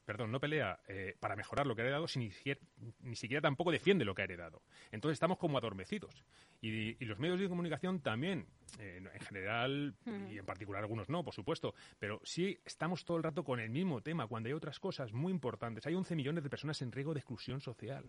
perdón, 0.05 0.31
no 0.31 0.39
pelea 0.39 0.79
eh, 0.87 1.15
para 1.19 1.35
mejorar 1.35 1.67
lo 1.67 1.75
que 1.75 1.83
ha 1.83 1.85
heredado, 1.85 2.07
ni 2.15 2.31
siquiera, 2.31 2.59
ni 3.01 3.15
siquiera 3.15 3.41
tampoco 3.41 3.71
defiende 3.71 4.05
lo 4.05 4.15
que 4.15 4.23
ha 4.23 4.25
heredado. 4.25 4.63
Entonces 4.91 5.17
estamos 5.17 5.37
como 5.37 5.59
adormecidos. 5.59 6.25
Y, 6.61 6.95
los 7.05 7.19
medios 7.19 7.39
de 7.39 7.47
comunicación 7.47 7.99
también, 7.99 8.47
eh, 8.79 9.03
en 9.13 9.19
general, 9.21 9.95
y 10.31 10.39
en 10.39 10.45
particular 10.47 10.81
algunos 10.81 11.09
no, 11.09 11.23
por 11.23 11.35
supuesto, 11.35 11.75
pero 11.99 12.19
sí 12.23 12.59
estamos 12.65 13.05
todo 13.05 13.17
el 13.17 13.23
rato 13.23 13.43
con 13.43 13.59
el 13.59 13.69
mismo 13.69 14.01
tema, 14.01 14.25
cuando 14.25 14.47
hay 14.47 14.53
otras 14.53 14.79
cosas 14.79 15.13
muy 15.13 15.31
importantes. 15.31 15.85
Hay 15.85 15.93
11 15.93 16.15
millones 16.15 16.43
de 16.43 16.49
personas 16.49 16.81
en 16.81 16.91
riesgo 16.91 17.13
de 17.13 17.19
exclusión 17.19 17.61
social. 17.61 18.03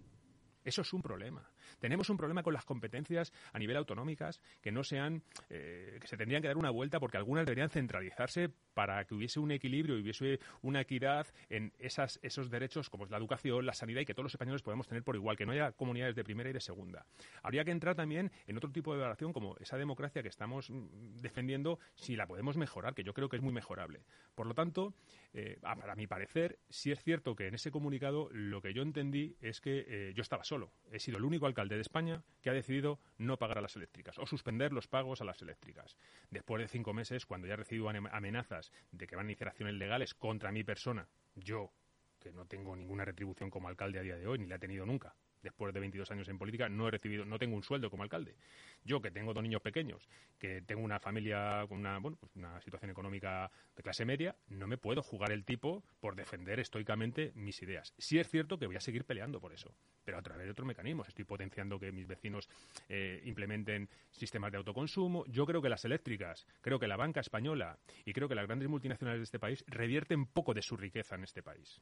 Eso 0.64 0.82
es 0.82 0.92
un 0.92 1.02
problema. 1.02 1.50
Tenemos 1.78 2.10
un 2.10 2.16
problema 2.16 2.42
con 2.42 2.52
las 2.52 2.64
competencias 2.64 3.32
a 3.52 3.58
nivel 3.58 3.76
autonómicas 3.76 4.40
que 4.60 4.70
no 4.70 4.84
sean, 4.84 5.22
eh, 5.48 5.98
que 6.00 6.06
se 6.06 6.16
tendrían 6.16 6.42
que 6.42 6.48
dar 6.48 6.58
una 6.58 6.70
vuelta 6.70 7.00
porque 7.00 7.16
algunas 7.16 7.46
deberían 7.46 7.70
centralizarse 7.70 8.50
para 8.74 9.04
que 9.04 9.14
hubiese 9.14 9.40
un 9.40 9.50
equilibrio 9.50 9.98
y 9.98 10.02
hubiese 10.02 10.40
una 10.62 10.82
equidad 10.82 11.26
en 11.48 11.72
esas, 11.78 12.18
esos 12.22 12.50
derechos 12.50 12.90
como 12.90 13.04
es 13.04 13.10
la 13.10 13.18
educación, 13.18 13.64
la 13.64 13.74
sanidad 13.74 14.02
y 14.02 14.04
que 14.04 14.14
todos 14.14 14.24
los 14.24 14.34
españoles 14.34 14.62
podamos 14.62 14.86
tener 14.86 15.02
por 15.02 15.16
igual, 15.16 15.36
que 15.36 15.46
no 15.46 15.52
haya 15.52 15.72
comunidades 15.72 16.14
de 16.14 16.24
primera 16.24 16.50
y 16.50 16.52
de 16.52 16.60
segunda. 16.60 17.06
Habría 17.42 17.64
que 17.64 17.70
entrar 17.70 17.94
también 17.94 18.30
en 18.46 18.56
otro 18.56 18.70
tipo 18.70 18.92
de 18.92 18.98
evaluación 18.98 19.32
como 19.32 19.56
esa 19.58 19.76
democracia 19.76 20.22
que 20.22 20.28
estamos 20.28 20.70
mm, 20.70 21.16
defendiendo, 21.20 21.78
si 21.94 22.16
la 22.16 22.26
podemos 22.26 22.56
mejorar, 22.56 22.94
que 22.94 23.02
yo 23.02 23.14
creo 23.14 23.28
que 23.28 23.36
es 23.36 23.42
muy 23.42 23.52
mejorable. 23.52 24.04
Por 24.34 24.46
lo 24.46 24.54
tanto, 24.54 24.94
eh, 25.32 25.58
para 25.60 25.94
mi 25.94 26.06
parecer, 26.06 26.58
sí 26.68 26.92
es 26.92 27.02
cierto 27.02 27.34
que 27.34 27.48
en 27.48 27.54
ese 27.54 27.70
comunicado 27.70 28.28
lo 28.32 28.60
que 28.60 28.74
yo 28.74 28.82
entendí 28.82 29.36
es 29.40 29.60
que 29.60 29.84
eh, 29.86 30.12
yo 30.14 30.22
estaba 30.22 30.44
solo. 30.50 30.72
He 30.90 30.98
sido 30.98 31.18
el 31.18 31.24
único 31.24 31.46
alcalde 31.46 31.76
de 31.76 31.80
España 31.80 32.24
que 32.42 32.50
ha 32.50 32.52
decidido 32.52 32.98
no 33.18 33.38
pagar 33.38 33.58
a 33.58 33.60
las 33.60 33.76
eléctricas 33.76 34.18
o 34.18 34.26
suspender 34.26 34.72
los 34.72 34.88
pagos 34.88 35.20
a 35.20 35.24
las 35.24 35.40
eléctricas. 35.42 35.96
Después 36.28 36.60
de 36.60 36.66
cinco 36.66 36.92
meses, 36.92 37.24
cuando 37.24 37.46
ya 37.46 37.54
recibo 37.54 37.88
amenazas 37.88 38.72
de 38.90 39.06
que 39.06 39.14
van 39.14 39.26
a 39.26 39.30
iniciar 39.30 39.50
acciones 39.50 39.76
legales 39.76 40.12
contra 40.12 40.50
mi 40.50 40.64
persona, 40.64 41.08
yo, 41.36 41.70
que 42.18 42.32
no 42.32 42.46
tengo 42.46 42.74
ninguna 42.74 43.04
retribución 43.04 43.48
como 43.48 43.68
alcalde 43.68 44.00
a 44.00 44.02
día 44.02 44.16
de 44.16 44.26
hoy, 44.26 44.40
ni 44.40 44.46
la 44.46 44.56
he 44.56 44.58
tenido 44.58 44.84
nunca, 44.86 45.14
después 45.42 45.72
de 45.74 45.80
22 45.80 46.10
años 46.10 46.28
en 46.28 46.38
política, 46.38 46.68
no 46.68 46.88
he 46.88 46.90
recibido, 46.90 47.24
no 47.24 47.38
tengo 47.38 47.56
un 47.56 47.62
sueldo 47.62 47.90
como 47.90 48.02
alcalde. 48.02 48.36
Yo, 48.84 49.00
que 49.00 49.10
tengo 49.10 49.34
dos 49.34 49.42
niños 49.42 49.62
pequeños, 49.62 50.08
que 50.38 50.62
tengo 50.62 50.82
una 50.82 51.00
familia 51.00 51.64
con 51.68 51.78
una, 51.78 51.98
bueno, 51.98 52.16
pues 52.18 52.34
una 52.36 52.60
situación 52.60 52.90
económica 52.90 53.50
de 53.76 53.82
clase 53.82 54.04
media, 54.04 54.36
no 54.48 54.66
me 54.66 54.78
puedo 54.78 55.02
jugar 55.02 55.32
el 55.32 55.44
tipo 55.44 55.84
por 56.00 56.16
defender 56.16 56.60
estoicamente 56.60 57.32
mis 57.34 57.62
ideas. 57.62 57.94
Sí 57.98 58.18
es 58.18 58.28
cierto 58.28 58.58
que 58.58 58.66
voy 58.66 58.76
a 58.76 58.80
seguir 58.80 59.04
peleando 59.04 59.40
por 59.40 59.52
eso, 59.52 59.74
pero 60.04 60.18
a 60.18 60.22
través 60.22 60.44
de 60.44 60.52
otros 60.52 60.66
mecanismos. 60.66 61.08
Estoy 61.08 61.24
potenciando 61.24 61.78
que 61.78 61.92
mis 61.92 62.06
vecinos 62.06 62.48
eh, 62.88 63.20
implementen 63.24 63.88
sistemas 64.10 64.52
de 64.52 64.58
autoconsumo. 64.58 65.24
Yo 65.26 65.46
creo 65.46 65.62
que 65.62 65.68
las 65.68 65.84
eléctricas, 65.84 66.46
creo 66.60 66.78
que 66.78 66.88
la 66.88 66.96
banca 66.96 67.20
española 67.20 67.78
y 68.04 68.12
creo 68.12 68.28
que 68.28 68.34
las 68.34 68.46
grandes 68.46 68.68
multinacionales 68.68 69.20
de 69.20 69.24
este 69.24 69.38
país 69.38 69.64
revierten 69.66 70.26
poco 70.26 70.54
de 70.54 70.62
su 70.62 70.76
riqueza 70.76 71.14
en 71.14 71.24
este 71.24 71.42
país. 71.42 71.80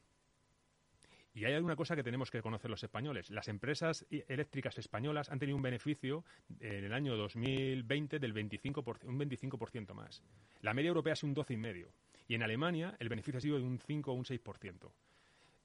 Y 1.33 1.45
hay 1.45 1.53
una 1.55 1.75
cosa 1.75 1.95
que 1.95 2.03
tenemos 2.03 2.31
que 2.31 2.41
conocer 2.41 2.71
los 2.71 2.83
españoles. 2.83 3.29
Las 3.29 3.47
empresas 3.47 4.05
eléctricas 4.09 4.77
españolas 4.77 5.29
han 5.29 5.39
tenido 5.39 5.55
un 5.55 5.61
beneficio 5.61 6.25
en 6.59 6.83
el 6.83 6.93
año 6.93 7.15
2020 7.15 8.19
del 8.19 8.33
25%, 8.33 9.05
un 9.05 9.19
25% 9.19 9.93
más. 9.93 10.23
La 10.61 10.73
media 10.73 10.89
europea 10.89 11.13
es 11.13 11.23
un 11.23 11.35
12,5%. 11.35 11.87
Y 12.27 12.35
en 12.35 12.43
Alemania 12.43 12.95
el 12.99 13.09
beneficio 13.09 13.37
ha 13.37 13.41
sido 13.41 13.57
de 13.57 13.63
un 13.63 13.79
5 13.79 14.11
o 14.11 14.13
un 14.13 14.23
6%. 14.23 14.91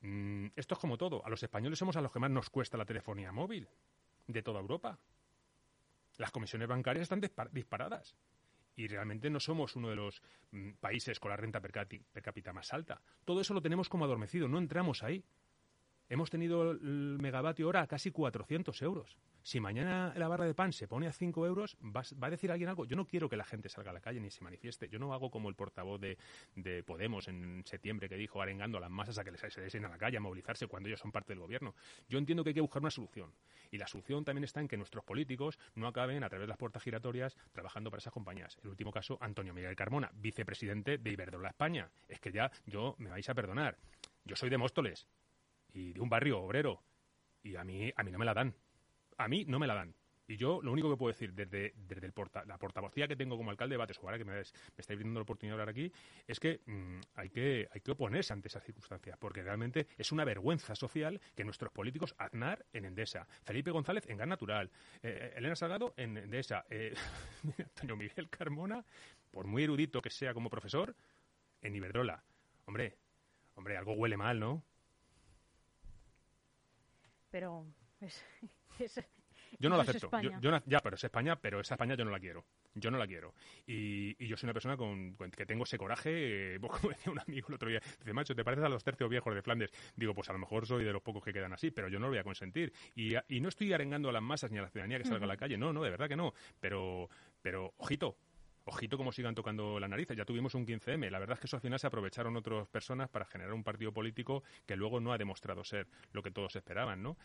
Mm, 0.02 0.46
esto 0.54 0.74
es 0.74 0.80
como 0.80 0.98
todo. 0.98 1.24
A 1.24 1.30
los 1.30 1.42
españoles 1.42 1.78
somos 1.78 1.96
a 1.96 2.02
los 2.02 2.12
que 2.12 2.18
más 2.18 2.30
nos 2.30 2.50
cuesta 2.50 2.76
la 2.76 2.84
telefonía 2.84 3.32
móvil 3.32 3.68
de 4.26 4.42
toda 4.42 4.60
Europa. 4.60 4.98
Las 6.18 6.30
comisiones 6.30 6.68
bancarias 6.68 7.04
están 7.04 7.20
disparadas 7.52 8.14
y 8.76 8.86
realmente 8.86 9.30
no 9.30 9.40
somos 9.40 9.76
uno 9.76 9.88
de 9.88 9.96
los 9.96 10.22
mm, 10.50 10.72
países 10.80 11.18
con 11.20 11.30
la 11.30 11.36
renta 11.36 11.60
per, 11.60 11.72
cápita 12.22 12.52
más 12.52 12.72
alta. 12.72 13.00
Todo 13.24 13.40
eso 13.40 13.54
lo 13.54 13.62
tenemos 13.62 13.88
como 13.88 14.04
adormecido, 14.04 14.48
no 14.48 14.58
entramos 14.58 15.02
ahí 15.02 15.24
hemos 16.08 16.30
tenido 16.30 16.72
el 16.72 17.18
megavatio 17.20 17.68
hora 17.68 17.82
a 17.82 17.86
casi 17.86 18.10
400 18.10 18.82
euros. 18.82 19.18
Si 19.42 19.60
mañana 19.60 20.14
la 20.16 20.26
barra 20.26 20.46
de 20.46 20.54
pan 20.54 20.72
se 20.72 20.88
pone 20.88 21.06
a 21.06 21.12
5 21.12 21.46
euros, 21.46 21.76
¿va, 21.82 22.02
a 22.18 22.30
decir 22.30 22.50
alguien 22.50 22.70
algo? 22.70 22.86
Yo 22.86 22.96
no 22.96 23.06
quiero 23.06 23.28
que 23.28 23.36
la 23.36 23.44
gente 23.44 23.68
salga 23.68 23.90
a 23.90 23.92
la 23.92 24.00
calle 24.00 24.18
ni 24.18 24.30
se 24.30 24.42
manifieste. 24.42 24.88
Yo 24.88 24.98
no 24.98 25.12
hago 25.12 25.30
como 25.30 25.50
el 25.50 25.54
portavoz 25.54 26.00
de, 26.00 26.16
Podemos 26.86 27.28
en 27.28 27.62
septiembre 27.66 28.08
que 28.08 28.16
dijo 28.16 28.40
arengando 28.40 28.78
a 28.78 28.80
las 28.80 28.90
masas 28.90 29.18
a 29.18 29.24
que 29.24 29.30
les 29.30 29.40
se 29.40 29.60
desen 29.60 29.84
a 29.84 29.90
la 29.90 29.98
calle, 29.98 30.16
a 30.16 30.20
movilizarse 30.20 30.66
cuando 30.66 30.88
ellos 30.88 31.00
son 31.00 31.12
parte 31.12 31.32
del 31.34 31.40
gobierno. 31.40 31.74
Yo 32.08 32.18
entiendo 32.18 32.42
que 32.42 32.50
hay 32.50 32.54
que 32.54 32.62
buscar 32.62 32.80
una 32.80 32.90
solución. 32.90 33.34
Y 33.70 33.76
la 33.76 33.86
solución 33.86 34.24
también 34.24 34.44
está 34.44 34.60
en 34.60 34.68
que 34.68 34.78
nuestros 34.78 35.04
políticos 35.04 35.58
no 35.74 35.88
acaben 35.88 36.24
a 36.24 36.30
través 36.30 36.44
de 36.44 36.48
las 36.48 36.56
puertas 36.56 36.82
giratorias 36.82 37.36
trabajando 37.52 37.90
para 37.90 37.98
esas 37.98 38.14
compañías. 38.14 38.56
El 38.62 38.70
último 38.70 38.92
caso, 38.92 39.18
Antonio 39.20 39.52
Miguel 39.52 39.76
Carmona, 39.76 40.10
vicepresidente 40.14 40.96
de 40.96 41.10
Iberdrola 41.10 41.50
España. 41.50 41.90
Es 42.08 42.18
que 42.18 42.32
ya 42.32 42.50
yo 42.64 42.94
me 42.98 43.10
vais 43.10 43.28
a 43.28 43.34
perdonar. 43.34 43.76
Yo 44.24 44.36
soy 44.36 44.48
de 44.48 44.56
Móstoles, 44.56 45.06
y 45.74 45.92
de 45.92 46.00
un 46.00 46.08
barrio 46.08 46.40
obrero. 46.40 46.82
Y 47.42 47.56
a 47.56 47.64
mí, 47.64 47.92
a 47.94 48.02
mí 48.02 48.10
no 48.10 48.18
me 48.18 48.24
la 48.24 48.32
dan. 48.32 48.54
A 49.18 49.28
mí 49.28 49.44
no 49.46 49.58
me 49.58 49.66
la 49.66 49.74
dan. 49.74 49.94
Y 50.26 50.36
yo 50.36 50.60
lo 50.62 50.72
único 50.72 50.90
que 50.90 50.96
puedo 50.96 51.12
decir 51.12 51.34
desde, 51.34 51.74
desde 51.76 52.06
el 52.06 52.12
porta, 52.12 52.44
la 52.46 52.56
portavocía 52.56 53.06
que 53.06 53.14
tengo 53.14 53.36
como 53.36 53.50
alcalde 53.50 53.74
de 53.74 53.76
Bates, 53.76 53.98
ahora 54.02 54.16
que 54.16 54.24
me, 54.24 54.32
me, 54.32 54.40
estáis 54.40 54.98
brindando 54.98 55.20
la 55.20 55.24
oportunidad 55.24 55.56
de 55.56 55.62
hablar 55.62 55.68
aquí, 55.68 55.92
es 56.26 56.40
que, 56.40 56.62
mm, 56.64 57.00
hay 57.14 57.28
que 57.28 57.68
hay 57.70 57.80
que 57.82 57.90
oponerse 57.90 58.32
ante 58.32 58.48
esas 58.48 58.64
circunstancias, 58.64 59.18
porque 59.18 59.42
realmente 59.42 59.86
es 59.98 60.12
una 60.12 60.24
vergüenza 60.24 60.74
social 60.74 61.20
que 61.34 61.44
nuestros 61.44 61.70
políticos, 61.72 62.14
Aznar 62.16 62.64
en 62.72 62.86
Endesa, 62.86 63.26
Felipe 63.42 63.70
González 63.70 64.06
en 64.08 64.16
Gas 64.16 64.28
Natural, 64.28 64.70
eh, 65.02 65.18
eh, 65.20 65.34
Elena 65.36 65.56
Salgado 65.56 65.92
en 65.98 66.16
Endesa, 66.16 66.64
eh, 66.70 66.94
Antonio 67.58 67.96
Miguel 67.96 68.30
Carmona, 68.30 68.82
por 69.30 69.46
muy 69.46 69.64
erudito 69.64 70.00
que 70.00 70.10
sea 70.10 70.32
como 70.32 70.48
profesor, 70.48 70.96
en 71.60 71.74
Iberdrola. 71.76 72.24
Hombre, 72.64 72.96
hombre, 73.56 73.76
algo 73.76 73.92
huele 73.92 74.16
mal, 74.16 74.40
¿no? 74.40 74.62
Pero 77.34 77.66
yo 79.58 79.68
no 79.68 79.76
la 79.76 79.82
acepto. 79.82 80.08
ya, 80.66 80.78
pero 80.78 80.94
es 80.94 81.02
España, 81.02 81.34
pero 81.34 81.58
esa 81.58 81.74
España 81.74 81.96
yo 81.96 82.04
no 82.04 82.12
la 82.12 82.20
quiero. 82.20 82.44
Yo 82.74 82.92
no 82.92 82.96
la 82.96 83.08
quiero. 83.08 83.34
Y, 83.66 84.24
yo 84.24 84.36
soy 84.36 84.46
una 84.46 84.52
persona 84.52 84.76
con, 84.76 85.16
que 85.36 85.44
tengo 85.44 85.64
ese 85.64 85.76
coraje, 85.76 86.54
eh, 86.54 86.60
como 86.60 86.90
decía 86.90 87.10
un 87.10 87.18
amigo 87.18 87.48
el 87.48 87.54
otro 87.54 87.68
día, 87.68 87.80
dice, 87.98 88.12
macho, 88.12 88.36
¿te 88.36 88.44
pareces 88.44 88.66
a 88.66 88.68
los 88.68 88.84
tercios 88.84 89.10
viejos 89.10 89.34
de 89.34 89.42
Flandes? 89.42 89.72
Digo, 89.96 90.14
pues 90.14 90.30
a 90.30 90.32
lo 90.32 90.38
mejor 90.38 90.64
soy 90.64 90.84
de 90.84 90.92
los 90.92 91.02
pocos 91.02 91.24
que 91.24 91.32
quedan 91.32 91.52
así, 91.52 91.72
pero 91.72 91.88
yo 91.88 91.98
no 91.98 92.06
lo 92.06 92.10
voy 92.10 92.18
a 92.18 92.22
consentir. 92.22 92.72
Y, 92.94 93.16
no 93.40 93.48
estoy 93.48 93.72
arengando 93.72 94.08
a 94.10 94.12
las 94.12 94.22
masas 94.22 94.52
ni 94.52 94.58
a 94.58 94.62
la 94.62 94.70
ciudadanía 94.70 94.98
que 94.98 95.04
salga 95.04 95.24
a 95.24 95.28
la 95.28 95.36
calle, 95.36 95.58
no, 95.58 95.72
no, 95.72 95.82
de 95.82 95.90
verdad 95.90 96.08
que 96.08 96.14
no. 96.14 96.34
Pero, 96.60 97.10
pero 97.42 97.74
ojito, 97.78 98.16
ojito 98.64 98.96
como 98.96 99.12
sigan 99.12 99.34
tocando 99.34 99.78
la 99.78 99.88
nariz. 99.88 100.08
Ya 100.16 100.24
tuvimos 100.24 100.54
un 100.54 100.66
15M. 100.66 101.10
La 101.10 101.18
verdad 101.18 101.34
es 101.34 101.40
que 101.40 101.46
eso 101.46 101.56
al 101.56 101.62
final 101.62 101.78
se 101.78 101.86
aprovecharon 101.86 102.36
otras 102.36 102.66
personas 102.68 103.08
para 103.08 103.24
generar 103.24 103.52
un 103.52 103.62
partido 103.62 103.92
político 103.92 104.42
que 104.66 104.76
luego 104.76 105.00
no 105.00 105.12
ha 105.12 105.18
demostrado 105.18 105.64
ser 105.64 105.86
lo 106.12 106.22
que 106.22 106.30
todos 106.30 106.56
esperaban, 106.56 107.02
¿no? 107.02 107.16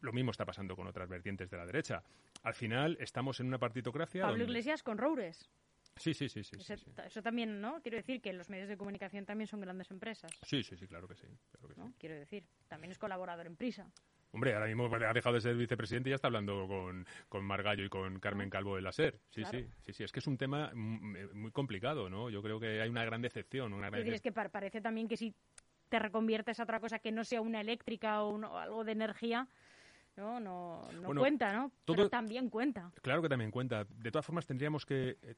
Lo 0.00 0.12
mismo 0.12 0.30
está 0.30 0.44
pasando 0.44 0.76
con 0.76 0.86
otras 0.86 1.08
vertientes 1.08 1.48
de 1.50 1.56
la 1.56 1.66
derecha. 1.66 2.02
Al 2.42 2.54
final 2.54 2.96
estamos 3.00 3.40
en 3.40 3.46
una 3.46 3.58
partitocracia. 3.58 4.22
Pablo 4.22 4.44
Iglesias 4.44 4.82
con 4.82 4.98
Roures. 4.98 5.48
Sí, 5.96 6.12
sí, 6.12 6.28
sí, 6.28 6.42
sí, 6.42 6.56
Eso 7.04 7.22
también, 7.22 7.60
¿no? 7.60 7.80
Quiero 7.80 7.96
decir 7.96 8.20
que 8.20 8.32
los 8.32 8.50
medios 8.50 8.68
de 8.68 8.76
comunicación 8.76 9.24
también 9.24 9.46
son 9.46 9.60
grandes 9.60 9.90
empresas. 9.92 10.32
Sí, 10.42 10.62
sí, 10.62 10.76
sí, 10.76 10.88
claro 10.88 11.06
que 11.06 11.14
sí. 11.14 11.26
Quiero 11.98 12.16
decir, 12.16 12.44
también 12.66 12.90
es 12.90 12.98
colaborador 12.98 13.46
en 13.46 13.56
Prisa. 13.56 13.90
Hombre, 14.34 14.52
ahora 14.52 14.66
mismo 14.66 14.92
ha 14.92 15.12
dejado 15.12 15.36
de 15.36 15.40
ser 15.40 15.54
vicepresidente 15.54 16.08
y 16.08 16.10
ya 16.10 16.16
está 16.16 16.26
hablando 16.26 16.66
con, 16.66 17.06
con 17.28 17.44
Margallo 17.44 17.84
y 17.84 17.88
con 17.88 18.18
Carmen 18.18 18.50
Calvo 18.50 18.74
de 18.74 18.82
la 18.82 18.90
SER. 18.90 19.20
Sí, 19.28 19.44
sí, 19.44 19.68
sí, 19.78 19.92
sí. 19.92 20.02
Es 20.02 20.10
que 20.10 20.18
es 20.18 20.26
un 20.26 20.36
tema 20.36 20.72
muy 20.74 21.52
complicado, 21.52 22.10
¿no? 22.10 22.28
Yo 22.30 22.42
creo 22.42 22.58
que 22.58 22.80
hay 22.80 22.88
una 22.88 23.04
gran 23.04 23.22
decepción. 23.22 23.72
Una 23.72 23.90
gran 23.90 24.04
es 24.08 24.20
que 24.20 24.32
parece 24.32 24.80
también 24.80 25.06
que 25.06 25.16
si 25.16 25.36
te 25.88 26.00
reconviertes 26.00 26.58
a 26.58 26.64
otra 26.64 26.80
cosa 26.80 26.98
que 26.98 27.12
no 27.12 27.22
sea 27.22 27.40
una 27.40 27.60
eléctrica 27.60 28.24
o 28.24 28.56
algo 28.56 28.82
de 28.82 28.90
energía, 28.90 29.46
no, 30.16 30.40
no, 30.40 30.82
no 30.92 31.20
cuenta, 31.20 31.52
¿no? 31.52 31.72
Pero 31.84 32.08
también 32.08 32.48
cuenta. 32.48 32.92
Claro 33.02 33.22
que 33.22 33.28
también 33.28 33.50
cuenta. 33.50 33.84
De 33.84 34.10
todas 34.10 34.24
formas, 34.24 34.46
tendríamos 34.46 34.86
que, 34.86 35.18
eh, 35.22 35.34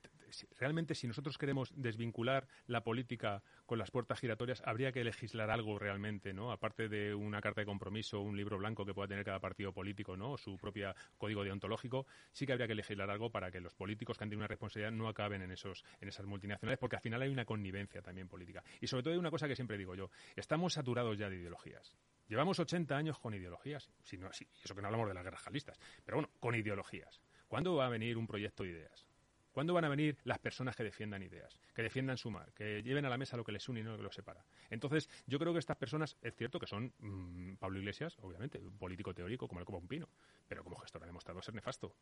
realmente, 0.58 0.94
si 0.94 1.06
nosotros 1.06 1.38
queremos 1.38 1.72
desvincular 1.74 2.46
la 2.66 2.84
política 2.84 3.42
con 3.64 3.78
las 3.78 3.90
puertas 3.90 4.20
giratorias, 4.20 4.62
habría 4.66 4.92
que 4.92 5.02
legislar 5.02 5.50
algo 5.50 5.78
realmente, 5.78 6.34
¿no? 6.34 6.52
Aparte 6.52 6.88
de 6.88 7.14
una 7.14 7.40
carta 7.40 7.62
de 7.62 7.66
compromiso, 7.66 8.20
un 8.20 8.36
libro 8.36 8.58
blanco 8.58 8.84
que 8.84 8.94
pueda 8.94 9.08
tener 9.08 9.24
cada 9.24 9.40
partido 9.40 9.72
político, 9.72 10.16
¿no? 10.16 10.36
su 10.36 10.56
propio 10.56 10.94
código 11.18 11.44
deontológico, 11.44 12.06
sí 12.32 12.46
que 12.46 12.52
habría 12.52 12.68
que 12.68 12.74
legislar 12.74 13.10
algo 13.10 13.30
para 13.30 13.50
que 13.50 13.60
los 13.60 13.74
políticos 13.74 14.18
que 14.18 14.24
han 14.24 14.30
tenido 14.30 14.40
una 14.40 14.48
responsabilidad 14.48 14.92
no 14.92 15.08
acaben 15.08 15.42
en 15.42 15.50
esos, 15.50 15.84
en 16.00 16.08
esas 16.08 16.26
multinacionales, 16.26 16.78
porque 16.78 16.96
al 16.96 17.02
final 17.02 17.22
hay 17.22 17.30
una 17.30 17.44
connivencia 17.44 18.02
también 18.02 18.28
política. 18.28 18.62
Y 18.80 18.86
sobre 18.86 19.02
todo 19.02 19.14
hay 19.14 19.18
una 19.18 19.30
cosa 19.30 19.48
que 19.48 19.56
siempre 19.56 19.78
digo 19.78 19.94
yo, 19.94 20.10
estamos 20.36 20.74
saturados 20.74 21.18
ya 21.18 21.28
de 21.28 21.36
ideologías. 21.36 21.94
Llevamos 22.28 22.58
80 22.58 22.96
años 22.96 23.18
con 23.18 23.34
ideologías, 23.34 23.90
si 24.02 24.18
eso 24.62 24.74
que 24.74 24.80
no 24.82 24.88
hablamos 24.88 25.08
de 25.08 25.14
las 25.14 25.24
guerras 25.24 25.42
jalistas, 25.42 25.78
pero 26.04 26.18
bueno, 26.18 26.30
con 26.40 26.54
ideologías. 26.54 27.20
¿Cuándo 27.48 27.76
va 27.76 27.86
a 27.86 27.88
venir 27.88 28.18
un 28.18 28.26
proyecto 28.26 28.64
de 28.64 28.70
ideas? 28.70 29.06
¿Cuándo 29.52 29.72
van 29.72 29.86
a 29.86 29.88
venir 29.88 30.18
las 30.24 30.38
personas 30.38 30.76
que 30.76 30.84
defiendan 30.84 31.22
ideas, 31.22 31.58
que 31.74 31.82
defiendan 31.82 32.18
su 32.18 32.30
mar, 32.30 32.52
que 32.52 32.82
lleven 32.82 33.06
a 33.06 33.08
la 33.08 33.16
mesa 33.16 33.38
lo 33.38 33.44
que 33.44 33.52
les 33.52 33.66
une 33.70 33.80
y 33.80 33.82
no 33.82 33.92
lo 33.92 33.96
que 33.96 34.02
los 34.02 34.14
separa? 34.14 34.44
Entonces, 34.68 35.08
yo 35.26 35.38
creo 35.38 35.54
que 35.54 35.60
estas 35.60 35.78
personas, 35.78 36.18
es 36.20 36.34
cierto 36.34 36.60
que 36.60 36.66
son 36.66 36.92
mm, 36.98 37.54
Pablo 37.54 37.78
Iglesias, 37.78 38.18
obviamente, 38.20 38.58
un 38.58 38.76
político 38.76 39.14
teórico 39.14 39.48
como 39.48 39.60
el 39.60 39.88
pino, 39.88 40.10
pero 40.46 40.62
como 40.62 40.76
gestor 40.76 41.04
ha 41.04 41.06
demostrado 41.06 41.40
ser 41.40 41.54
nefasto 41.54 41.96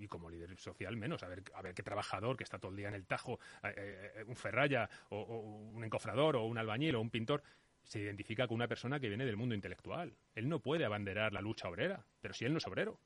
y 0.00 0.08
como 0.08 0.30
líder 0.30 0.58
social 0.58 0.96
menos. 0.96 1.22
A 1.22 1.28
ver, 1.28 1.42
a 1.54 1.62
ver 1.62 1.74
qué 1.74 1.82
trabajador 1.82 2.36
que 2.36 2.44
está 2.44 2.58
todo 2.58 2.70
el 2.70 2.76
día 2.78 2.88
en 2.88 2.94
el 2.94 3.06
tajo, 3.06 3.38
eh, 3.62 4.12
eh, 4.16 4.24
un 4.26 4.36
ferralla 4.36 4.88
o, 5.10 5.20
un 5.74 5.84
encofrador 5.84 6.36
o 6.36 6.44
un 6.44 6.58
albañil 6.58 6.94
o 6.94 7.00
un 7.00 7.10
pintor, 7.10 7.42
se 7.84 8.00
identifica 8.00 8.46
con 8.46 8.56
una 8.56 8.68
persona 8.68 9.00
que 9.00 9.08
viene 9.08 9.26
del 9.26 9.36
mundo 9.36 9.54
intelectual. 9.54 10.16
Él 10.34 10.48
no 10.48 10.60
puede 10.60 10.84
abanderar 10.84 11.32
la 11.32 11.40
lucha 11.40 11.68
obrera, 11.68 12.04
pero 12.20 12.34
si 12.34 12.44
él 12.44 12.52
no 12.52 12.58
es 12.58 12.66
obrero 12.66 13.00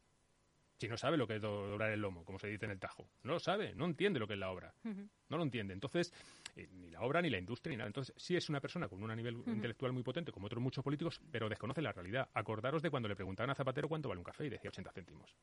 si 0.78 0.88
no 0.88 0.96
sabe 0.96 1.16
lo 1.16 1.26
que 1.26 1.36
es 1.36 1.42
doblar 1.42 1.90
el 1.90 2.00
lomo, 2.00 2.24
como 2.24 2.38
se 2.38 2.48
dice 2.48 2.64
en 2.64 2.72
el 2.72 2.78
Tajo. 2.78 3.08
No 3.22 3.34
lo 3.34 3.40
sabe, 3.40 3.74
no 3.74 3.84
entiende 3.84 4.18
lo 4.18 4.26
que 4.26 4.34
es 4.34 4.38
la 4.38 4.50
obra. 4.50 4.74
No 4.82 5.36
lo 5.36 5.42
entiende. 5.42 5.72
Entonces, 5.72 6.12
eh, 6.56 6.68
ni 6.72 6.90
la 6.90 7.00
obra, 7.02 7.22
ni 7.22 7.30
la 7.30 7.38
industria, 7.38 7.70
ni 7.70 7.76
nada. 7.76 7.86
Entonces, 7.86 8.14
sí 8.16 8.36
es 8.36 8.48
una 8.48 8.60
persona 8.60 8.88
con 8.88 9.02
un 9.02 9.14
nivel 9.14 9.42
intelectual 9.46 9.92
muy 9.92 10.02
potente, 10.02 10.32
como 10.32 10.46
otros 10.46 10.62
muchos 10.62 10.82
políticos, 10.82 11.20
pero 11.30 11.48
desconoce 11.48 11.80
la 11.80 11.92
realidad. 11.92 12.28
Acordaros 12.34 12.82
de 12.82 12.90
cuando 12.90 13.08
le 13.08 13.16
preguntaban 13.16 13.50
a 13.50 13.54
Zapatero 13.54 13.88
cuánto 13.88 14.08
vale 14.08 14.18
un 14.18 14.24
café 14.24 14.46
y 14.46 14.50
decía 14.50 14.68
80 14.68 14.92
céntimos. 14.92 15.34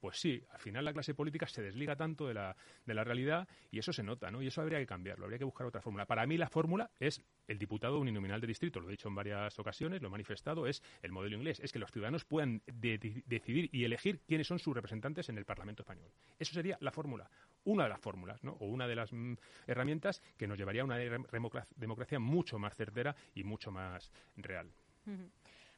Pues 0.00 0.18
sí, 0.18 0.42
al 0.50 0.58
final 0.58 0.84
la 0.84 0.94
clase 0.94 1.14
política 1.14 1.46
se 1.46 1.60
desliga 1.60 1.94
tanto 1.94 2.26
de 2.26 2.32
la, 2.32 2.56
de 2.86 2.94
la 2.94 3.04
realidad 3.04 3.46
y 3.70 3.78
eso 3.78 3.92
se 3.92 4.02
nota, 4.02 4.30
¿no? 4.30 4.40
Y 4.40 4.46
eso 4.46 4.62
habría 4.62 4.78
que 4.78 4.86
cambiarlo, 4.86 5.26
habría 5.26 5.38
que 5.38 5.44
buscar 5.44 5.66
otra 5.66 5.82
fórmula. 5.82 6.06
Para 6.06 6.26
mí 6.26 6.38
la 6.38 6.48
fórmula 6.48 6.90
es 6.98 7.22
el 7.46 7.58
diputado 7.58 8.00
uninominal 8.00 8.40
de 8.40 8.46
distrito, 8.46 8.80
lo 8.80 8.88
he 8.88 8.92
dicho 8.92 9.08
en 9.08 9.14
varias 9.14 9.58
ocasiones, 9.58 10.00
lo 10.00 10.08
he 10.08 10.10
manifestado, 10.10 10.66
es 10.66 10.82
el 11.02 11.12
modelo 11.12 11.36
inglés, 11.36 11.60
es 11.60 11.70
que 11.70 11.78
los 11.78 11.90
ciudadanos 11.90 12.24
puedan 12.24 12.62
decidir 12.66 13.68
y 13.72 13.84
elegir 13.84 14.20
quiénes 14.26 14.46
son 14.46 14.58
sus 14.58 14.74
representantes 14.74 15.28
en 15.28 15.36
el 15.36 15.44
Parlamento 15.44 15.82
español. 15.82 16.10
Eso 16.38 16.54
sería 16.54 16.78
la 16.80 16.92
fórmula, 16.92 17.30
una 17.64 17.84
de 17.84 17.90
las 17.90 18.00
fórmulas, 18.00 18.42
¿no? 18.42 18.52
O 18.52 18.66
una 18.66 18.88
de 18.88 18.96
las 18.96 19.12
mm, 19.12 19.34
herramientas 19.66 20.22
que 20.38 20.46
nos 20.46 20.56
llevaría 20.56 20.80
a 20.82 20.86
una 20.86 20.96
democracia 20.96 22.18
mucho 22.18 22.58
más 22.58 22.74
certera 22.74 23.14
y 23.34 23.44
mucho 23.44 23.70
más 23.70 24.10
real. 24.36 24.70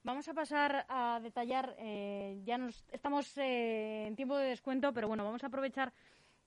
Vamos 0.05 0.27
a 0.27 0.35
pasar 0.35 0.85
a 0.88 1.21
detallar, 1.23 1.77
eh, 1.79 2.41
ya 2.43 2.59
nos, 2.59 2.85
estamos 2.91 3.38
eh, 3.38 4.05
en 4.09 4.17
tiempo 4.17 4.37
de 4.37 4.49
descuento, 4.49 4.93
pero 4.93 5.07
bueno, 5.07 5.23
vamos 5.23 5.45
a 5.45 5.47
aprovechar 5.47 5.93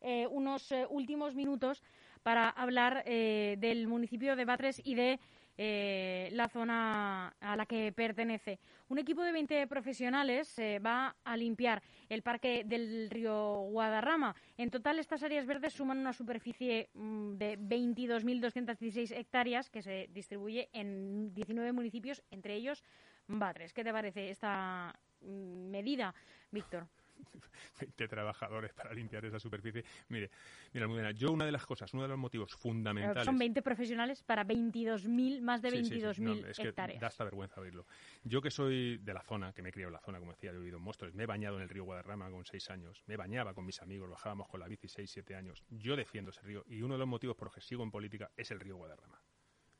eh, 0.01 0.27
unos 0.27 0.73
últimos 0.89 1.35
minutos 1.35 1.81
para 2.21 2.49
hablar 2.49 3.05
del 3.05 3.87
municipio 3.87 4.35
de 4.35 4.43
Batres 4.43 4.81
y 4.83 4.95
de 4.95 5.19
la 5.57 6.49
zona 6.49 7.29
a 7.39 7.55
la 7.55 7.65
que 7.65 7.93
pertenece. 7.93 8.59
Un 8.89 8.97
equipo 8.97 9.23
de 9.23 9.31
20 9.31 9.67
profesionales 9.67 10.53
va 10.85 11.15
a 11.23 11.37
limpiar 11.37 11.81
el 12.09 12.23
parque 12.23 12.63
del 12.65 13.09
río 13.09 13.61
Guadarrama. 13.69 14.35
En 14.57 14.69
total, 14.69 14.99
estas 14.99 15.23
áreas 15.23 15.45
verdes 15.45 15.73
suman 15.73 15.99
una 15.99 16.11
superficie 16.11 16.89
mm, 16.93 17.35
de 17.35 17.57
22.216 17.57 19.15
hectáreas 19.15 19.69
que 19.69 19.81
se 19.81 20.09
distribuye 20.11 20.67
en 20.73 21.33
19 21.33 21.71
municipios, 21.71 22.21
entre 22.31 22.55
ellos 22.55 22.83
Batres. 23.27 23.73
¿Qué 23.73 23.83
te 23.83 23.91
parece 23.91 24.29
esta 24.29 24.93
mm, 25.21 25.69
medida, 25.69 26.13
Víctor? 26.51 26.87
20 27.79 28.07
trabajadores 28.07 28.73
para 28.73 28.93
limpiar 28.93 29.25
esa 29.25 29.39
superficie. 29.39 29.83
Mire, 30.09 30.29
mira, 30.73 30.87
muy 30.87 31.01
bien. 31.01 31.13
Yo 31.13 31.31
una 31.31 31.45
de 31.45 31.51
las 31.51 31.65
cosas, 31.65 31.93
uno 31.93 32.03
de 32.03 32.09
los 32.09 32.17
motivos 32.17 32.53
fundamentales... 32.55 33.25
son 33.25 33.37
20 33.37 33.61
profesionales 33.61 34.23
para 34.23 34.45
22.000, 34.45 35.41
más 35.41 35.61
de 35.61 35.69
22.000 35.69 36.13
sí, 36.13 36.21
no, 36.21 36.33
es 36.33 36.57
Que 36.57 36.71
da 36.71 37.07
hasta 37.07 37.23
vergüenza 37.23 37.61
oírlo. 37.61 37.85
Yo 38.23 38.41
que 38.41 38.51
soy 38.51 38.97
de 38.97 39.13
la 39.13 39.21
zona, 39.21 39.53
que 39.53 39.61
me 39.61 39.69
he 39.69 39.71
criado 39.71 39.89
en 39.89 39.93
la 39.93 40.01
zona, 40.01 40.19
como 40.19 40.31
decía, 40.31 40.51
he 40.51 40.53
vivido 40.53 40.77
en 40.77 40.83
Móstoles, 40.83 41.15
me 41.15 41.23
he 41.23 41.27
bañado 41.27 41.57
en 41.57 41.63
el 41.63 41.69
río 41.69 41.83
Guadarrama 41.83 42.29
con 42.29 42.45
6 42.45 42.69
años, 42.69 43.03
me 43.07 43.17
bañaba 43.17 43.53
con 43.53 43.65
mis 43.65 43.81
amigos, 43.81 44.09
bajábamos 44.09 44.47
con 44.47 44.59
la 44.59 44.67
bici 44.67 44.87
6, 44.87 45.09
7 45.09 45.35
años. 45.35 45.63
Yo 45.69 45.95
defiendo 45.95 46.31
ese 46.31 46.41
río 46.41 46.63
y 46.67 46.81
uno 46.81 46.95
de 46.95 46.99
los 46.99 47.07
motivos 47.07 47.35
por 47.35 47.47
los 47.47 47.55
que 47.55 47.61
sigo 47.61 47.83
en 47.83 47.91
política 47.91 48.31
es 48.35 48.51
el 48.51 48.59
río 48.59 48.77
Guadarrama 48.77 49.21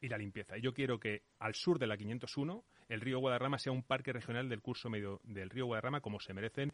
y 0.02 0.10
la 0.10 0.18
limpieza. 0.18 0.58
Y 0.58 0.62
yo 0.62 0.74
quiero 0.74 1.00
que 1.00 1.24
al 1.40 1.56
sur 1.56 1.80
de 1.80 1.88
la 1.88 1.98
501 1.98 2.64
el 2.90 3.02
río 3.02 3.20
Guadarrama 3.20 3.58
sea 3.58 3.72
un 3.72 3.84
parque 3.84 4.14
regional 4.14 4.50
del 4.50 4.62
curso 4.62 4.90
medio 4.90 5.22
del 5.24 5.50
río 5.50 5.66
Guadarrama 5.66 6.02
como 6.02 6.20
se 6.20 6.34
merecen 6.34 6.72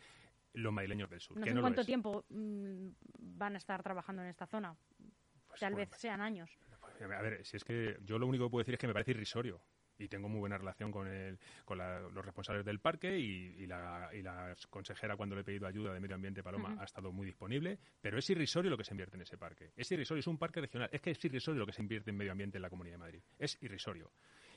los 0.54 0.74
madrileños 0.74 1.10
del 1.10 1.22
sur. 1.22 1.38
No 1.38 1.46
sé 1.46 1.60
cuánto 1.60 1.86
tiempo 1.86 2.26
mm, 2.30 2.90
van 3.20 3.56
a 3.56 3.58
estar 3.58 3.82
trabajando 3.84 4.22
en 4.22 4.30
esta 4.30 4.48
zona. 4.48 4.76
Pues 5.48 5.60
Tal 5.60 5.76
vez 5.76 5.90
sean 5.98 6.22
años. 6.22 6.50
Pues, 6.80 7.02
a 7.02 7.22
ver, 7.22 7.46
si 7.46 7.58
es 7.58 7.64
que 7.64 7.98
yo 8.04 8.18
lo 8.18 8.28
único 8.28 8.46
que 8.46 8.52
puedo 8.52 8.62
decir 8.62 8.74
es 8.74 8.80
que 8.80 8.88
me 8.88 8.94
parece 8.94 9.12
irrisorio 9.12 9.62
y 10.02 10.08
tengo 10.08 10.28
muy 10.28 10.40
buena 10.40 10.58
relación 10.58 10.92
con, 10.92 11.08
el, 11.08 11.38
con 11.64 11.78
los 11.78 12.26
responsables 12.26 12.66
del 12.66 12.80
parque 12.80 13.18
y, 13.20 13.66
la, 13.68 14.10
y, 14.14 14.22
la, 14.22 14.56
consejera 14.70 15.16
cuando 15.16 15.36
le 15.36 15.42
he 15.42 15.44
pedido 15.44 15.68
ayuda 15.68 15.94
de 15.94 16.00
Medio 16.00 16.16
Ambiente 16.16 16.42
Paloma 16.44 16.76
ha 16.80 16.84
estado 16.84 17.12
muy 17.12 17.26
disponible, 17.26 17.78
pero 18.02 18.18
es 18.18 18.30
irrisorio 18.30 18.72
lo 18.72 18.78
que 18.78 18.84
se 18.84 18.94
invierte 18.94 19.16
en 19.16 19.22
ese 19.22 19.38
parque. 19.38 19.72
Es 19.76 19.92
irrisorio, 19.92 20.20
es 20.20 20.28
un 20.28 20.38
parque 20.38 20.62
regional. 20.62 20.90
Es 20.92 21.02
que 21.02 21.12
es 21.12 21.24
irrisorio 21.24 21.60
lo 21.60 21.66
que 21.66 21.74
se 21.74 21.82
invierte 21.82 22.10
en 22.10 22.18
medio 22.18 22.32
ambiente 22.32 22.58
en 22.58 22.64
la 22.64 22.70
Comunidad 22.70 22.96
de 22.96 23.00
Madrid. 23.00 23.22
Es 23.38 23.58
irrisorio. 23.62 24.12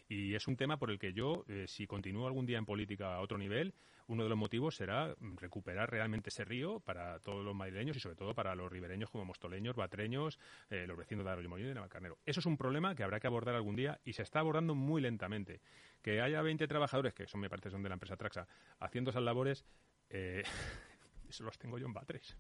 Y 0.08 0.34
es 0.34 0.46
un 0.46 0.56
tema 0.56 0.78
por 0.78 0.90
el 0.90 0.98
que 0.98 1.12
yo, 1.12 1.44
eh, 1.48 1.64
si 1.66 1.86
continúo 1.86 2.26
algún 2.26 2.46
día 2.46 2.58
en 2.58 2.66
política 2.66 3.14
a 3.14 3.20
otro 3.20 3.38
nivel, 3.38 3.74
uno 4.06 4.22
de 4.22 4.28
los 4.28 4.36
motivos 4.36 4.76
será 4.76 5.14
recuperar 5.36 5.90
realmente 5.90 6.28
ese 6.28 6.44
río 6.44 6.80
para 6.80 7.20
todos 7.20 7.44
los 7.44 7.54
madrileños 7.54 7.96
y 7.96 8.00
sobre 8.00 8.16
todo 8.16 8.34
para 8.34 8.54
los 8.54 8.70
ribereños 8.70 9.10
como 9.10 9.24
mostoleños, 9.24 9.76
batreños, 9.76 10.38
eh, 10.68 10.86
los 10.86 10.96
vecinos 10.96 11.24
de 11.24 11.30
Arroyo 11.30 11.48
Molino 11.48 11.68
y 11.68 11.70
de 11.70 11.74
Navalcarnero. 11.76 12.18
Eso 12.26 12.40
es 12.40 12.46
un 12.46 12.56
problema 12.56 12.94
que 12.94 13.02
habrá 13.02 13.18
que 13.18 13.26
abordar 13.26 13.54
algún 13.54 13.76
día 13.76 14.00
y 14.04 14.12
se 14.12 14.22
está 14.22 14.40
abordando 14.40 14.74
muy 14.74 15.00
lentamente. 15.00 15.60
Que 16.02 16.20
haya 16.20 16.42
20 16.42 16.66
trabajadores, 16.68 17.14
que 17.14 17.26
son 17.26 17.40
me 17.40 17.48
parece 17.48 17.70
son 17.70 17.82
de 17.82 17.88
la 17.88 17.94
empresa 17.94 18.16
Traxa, 18.16 18.46
haciendo 18.80 19.10
esas 19.10 19.22
labores, 19.22 19.64
eh, 20.10 20.42
eso 21.28 21.44
los 21.44 21.58
tengo 21.58 21.78
yo 21.78 21.86
en 21.86 21.94
Batres. 21.94 22.36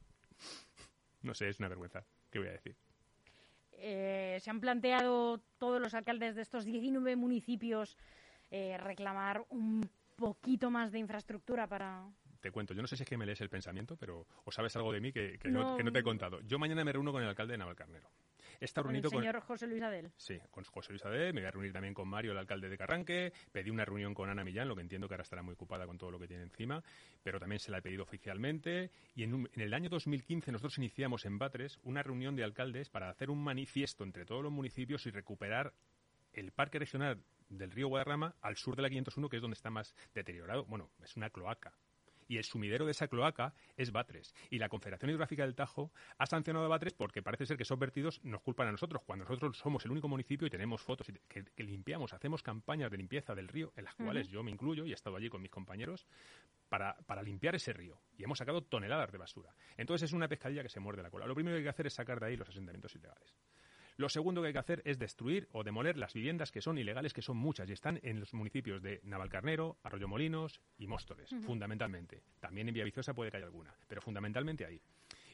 No 1.22 1.32
sé, 1.34 1.48
es 1.48 1.58
una 1.58 1.68
vergüenza. 1.68 2.04
¿Qué 2.30 2.38
voy 2.38 2.48
a 2.48 2.52
decir? 2.52 2.76
Eh, 3.78 4.38
se 4.40 4.50
han 4.50 4.60
planteado 4.60 5.40
todos 5.58 5.80
los 5.80 5.94
alcaldes 5.94 6.34
de 6.34 6.42
estos 6.42 6.64
19 6.64 7.16
municipios 7.16 7.96
eh, 8.50 8.76
reclamar 8.78 9.44
un 9.50 9.88
poquito 10.16 10.70
más 10.70 10.92
de 10.92 10.98
infraestructura 10.98 11.66
para... 11.66 12.08
Te 12.40 12.50
cuento, 12.50 12.74
yo 12.74 12.82
no 12.82 12.88
sé 12.88 12.96
si 12.96 13.02
es 13.02 13.08
que 13.08 13.16
me 13.16 13.26
lees 13.26 13.40
el 13.40 13.48
pensamiento, 13.48 13.96
pero 13.96 14.26
o 14.44 14.52
sabes 14.52 14.76
algo 14.76 14.92
de 14.92 15.00
mí 15.00 15.12
que, 15.12 15.38
no, 15.44 15.76
te 15.76 15.98
he 15.98 16.02
contado. 16.02 16.40
Yo 16.42 16.58
mañana 16.58 16.84
me 16.84 16.92
reúno 16.92 17.10
con 17.10 17.22
el 17.22 17.28
alcalde 17.28 17.52
de 17.52 17.58
Navalcarnero. 17.58 18.10
Está 18.60 18.82
¿Con 18.82 18.94
el 18.94 19.08
señor 19.08 19.40
José 19.40 19.66
Luis 19.66 19.82
Adel? 19.82 20.10
Sí, 20.16 20.38
con 20.50 20.64
José 20.64 20.92
Luis 20.92 21.04
Adel. 21.04 21.34
Me 21.34 21.40
voy 21.40 21.48
a 21.48 21.50
reunir 21.50 21.72
también 21.72 21.94
con 21.94 22.08
Mario, 22.08 22.32
el 22.32 22.38
alcalde 22.38 22.68
de 22.68 22.78
Carranque. 22.78 23.32
Pedí 23.52 23.70
una 23.70 23.84
reunión 23.84 24.14
con 24.14 24.28
Ana 24.28 24.44
Millán, 24.44 24.68
lo 24.68 24.74
que 24.74 24.82
entiendo 24.82 25.08
que 25.08 25.14
ahora 25.14 25.22
estará 25.22 25.42
muy 25.42 25.54
ocupada 25.54 25.86
con 25.86 25.98
todo 25.98 26.10
lo 26.10 26.18
que 26.18 26.28
tiene 26.28 26.42
encima, 26.42 26.82
pero 27.22 27.38
también 27.40 27.60
se 27.60 27.70
la 27.70 27.78
he 27.78 27.82
pedido 27.82 28.02
oficialmente. 28.02 28.90
Y 29.14 29.24
en, 29.24 29.48
en 29.52 29.60
el 29.60 29.74
año 29.74 29.88
2015 29.88 30.52
nosotros 30.52 30.78
iniciamos 30.78 31.24
en 31.24 31.38
Batres 31.38 31.78
una 31.82 32.02
reunión 32.02 32.36
de 32.36 32.44
alcaldes 32.44 32.90
para 32.90 33.10
hacer 33.10 33.30
un 33.30 33.42
manifiesto 33.42 34.04
entre 34.04 34.24
todos 34.24 34.42
los 34.42 34.52
municipios 34.52 35.06
y 35.06 35.10
recuperar 35.10 35.74
el 36.32 36.52
parque 36.52 36.78
regional 36.78 37.22
del 37.48 37.70
río 37.70 37.88
Guadarrama 37.88 38.34
al 38.40 38.56
sur 38.56 38.76
de 38.76 38.82
la 38.82 38.90
501, 38.90 39.28
que 39.28 39.36
es 39.36 39.42
donde 39.42 39.54
está 39.54 39.70
más 39.70 39.94
deteriorado. 40.14 40.64
Bueno, 40.66 40.90
es 41.02 41.16
una 41.16 41.30
cloaca 41.30 41.72
y 42.28 42.36
el 42.36 42.44
sumidero 42.44 42.84
de 42.84 42.92
esa 42.92 43.08
cloaca 43.08 43.54
es 43.76 43.92
Batres. 43.92 44.34
Y 44.50 44.58
la 44.58 44.68
Confederación 44.68 45.10
Hidrográfica 45.10 45.44
del 45.44 45.54
Tajo 45.54 45.92
ha 46.18 46.26
sancionado 46.26 46.66
a 46.66 46.68
Batres 46.68 46.94
porque 46.94 47.22
parece 47.22 47.46
ser 47.46 47.56
que 47.56 47.62
esos 47.62 47.78
vertidos 47.78 48.20
nos 48.24 48.42
culpan 48.42 48.68
a 48.68 48.72
nosotros, 48.72 49.02
cuando 49.04 49.24
nosotros 49.24 49.56
somos 49.56 49.84
el 49.84 49.90
único 49.90 50.08
municipio 50.08 50.46
y 50.46 50.50
tenemos 50.50 50.82
fotos 50.82 51.10
que, 51.28 51.44
limpiamos, 51.64 52.12
hacemos 52.12 52.42
campañas 52.42 52.90
de 52.90 52.96
limpieza 52.96 53.34
del 53.34 53.48
río, 53.48 53.72
en 53.76 53.84
las 53.84 53.94
cuales 53.94 54.28
yo 54.28 54.42
me 54.42 54.50
incluyo 54.50 54.84
y 54.84 54.92
he 54.92 54.94
estado 54.94 55.16
allí 55.16 55.28
con 55.28 55.42
mis 55.42 55.50
compañeros, 55.50 56.06
para, 56.68 56.96
para, 57.06 57.22
limpiar 57.22 57.54
ese 57.54 57.72
río. 57.72 58.00
Y 58.16 58.24
hemos 58.24 58.38
sacado 58.38 58.62
toneladas 58.62 59.12
de 59.12 59.18
basura. 59.18 59.54
Entonces 59.76 60.10
es 60.10 60.12
una 60.12 60.28
pescadilla 60.28 60.62
que 60.62 60.68
se 60.68 60.80
muerde 60.80 61.02
la 61.02 61.10
cola. 61.10 61.26
Lo 61.26 61.34
primero 61.34 61.54
que 61.54 61.58
hay 61.58 61.64
que 61.64 61.70
hacer 61.70 61.86
es 61.86 61.94
sacar 61.94 62.20
de 62.20 62.26
ahí 62.26 62.36
los 62.36 62.48
asentamientos 62.48 62.94
ilegales. 62.94 63.34
Lo 63.96 64.08
segundo 64.08 64.40
que 64.40 64.48
hay 64.48 64.52
que 64.52 64.58
hacer 64.58 64.82
es 64.84 64.98
destruir 64.98 65.48
o 65.52 65.62
demoler 65.62 65.96
las 65.96 66.14
viviendas 66.14 66.50
que 66.50 66.60
son 66.60 66.78
ilegales, 66.78 67.12
que 67.12 67.22
son 67.22 67.36
muchas 67.36 67.68
y 67.68 67.72
están 67.72 68.00
en 68.02 68.18
los 68.18 68.34
municipios 68.34 68.82
de 68.82 69.00
Navalcarnero, 69.04 69.78
Arroyomolinos 69.82 70.60
y 70.78 70.86
Móstoles, 70.86 71.30
fundamentalmente. 71.44 72.22
También 72.40 72.68
en 72.68 72.74
Villaviciosa 72.74 73.14
puede 73.14 73.30
que 73.30 73.36
haya 73.36 73.46
alguna, 73.46 73.74
pero 73.86 74.00
fundamentalmente 74.00 74.64
ahí. 74.64 74.80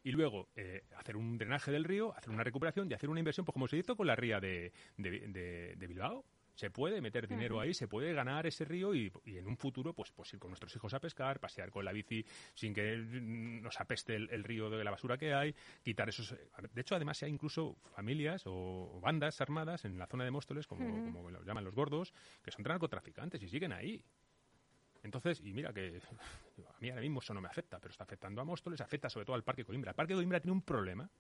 Y 0.02 0.12
luego 0.12 0.48
eh, 0.56 0.84
hacer 0.96 1.16
un 1.16 1.38
drenaje 1.38 1.70
del 1.70 1.84
río, 1.84 2.14
hacer 2.16 2.30
una 2.30 2.44
recuperación 2.44 2.90
y 2.90 2.94
hacer 2.94 3.10
una 3.10 3.20
inversión, 3.20 3.44
pues 3.44 3.52
como 3.52 3.68
se 3.68 3.76
hizo 3.76 3.96
con 3.96 4.06
la 4.06 4.16
ría 4.16 4.40
de, 4.40 4.72
de 4.96 5.86
Bilbao, 5.88 6.24
se 6.60 6.70
puede 6.70 7.00
meter 7.00 7.26
dinero 7.26 7.58
ahí, 7.58 7.72
se 7.72 7.88
puede 7.88 8.12
ganar 8.12 8.46
ese 8.46 8.66
río 8.66 8.94
y, 8.94 9.10
en 9.24 9.46
un 9.46 9.56
futuro 9.56 9.94
pues, 9.94 10.12
pues 10.12 10.30
ir 10.34 10.38
con 10.38 10.50
nuestros 10.50 10.76
hijos 10.76 10.92
a 10.92 11.00
pescar, 11.00 11.40
pasear 11.40 11.70
con 11.70 11.86
la 11.86 11.92
bici 11.92 12.22
sin 12.54 12.74
que 12.74 12.98
nos 12.98 13.80
apeste 13.80 14.14
el, 14.14 14.44
río 14.44 14.68
de 14.68 14.84
la 14.84 14.90
basura 14.90 15.16
que 15.16 15.32
hay, 15.32 15.54
quitar 15.82 16.10
esos... 16.10 16.34
De 16.74 16.80
hecho, 16.82 16.94
además 16.94 17.22
hay 17.22 17.30
incluso 17.30 17.78
familias 17.94 18.42
o 18.44 19.00
bandas 19.02 19.40
armadas 19.40 19.86
en 19.86 19.96
la 19.96 20.06
zona 20.06 20.24
de 20.24 20.30
Móstoles, 20.30 20.66
como, 20.66 20.86
como 20.86 21.30
lo 21.30 21.42
llaman 21.44 21.64
los 21.64 21.74
gordos, 21.74 22.12
que 22.42 22.50
son 22.50 22.62
narcotraficantes 22.62 23.42
y 23.42 23.48
siguen 23.48 23.72
ahí. 23.72 24.04
Entonces, 25.02 25.40
y 25.40 25.54
mira 25.54 25.72
que 25.72 25.98
a 26.68 26.78
mí 26.78 26.90
ahora 26.90 27.00
mismo 27.00 27.20
eso 27.20 27.32
no 27.32 27.40
me 27.40 27.48
afecta, 27.48 27.78
pero 27.80 27.90
está 27.90 28.04
afectando 28.04 28.42
a 28.42 28.44
Móstoles, 28.44 28.82
afecta 28.82 29.08
sobre 29.08 29.24
todo 29.24 29.34
al 29.34 29.44
Parque 29.44 29.64
Coimbra. 29.64 29.92
El 29.92 29.96
Parque 29.96 30.12
Coimbra 30.12 30.40
tiene 30.40 30.52
un 30.52 30.60
problema 30.60 31.10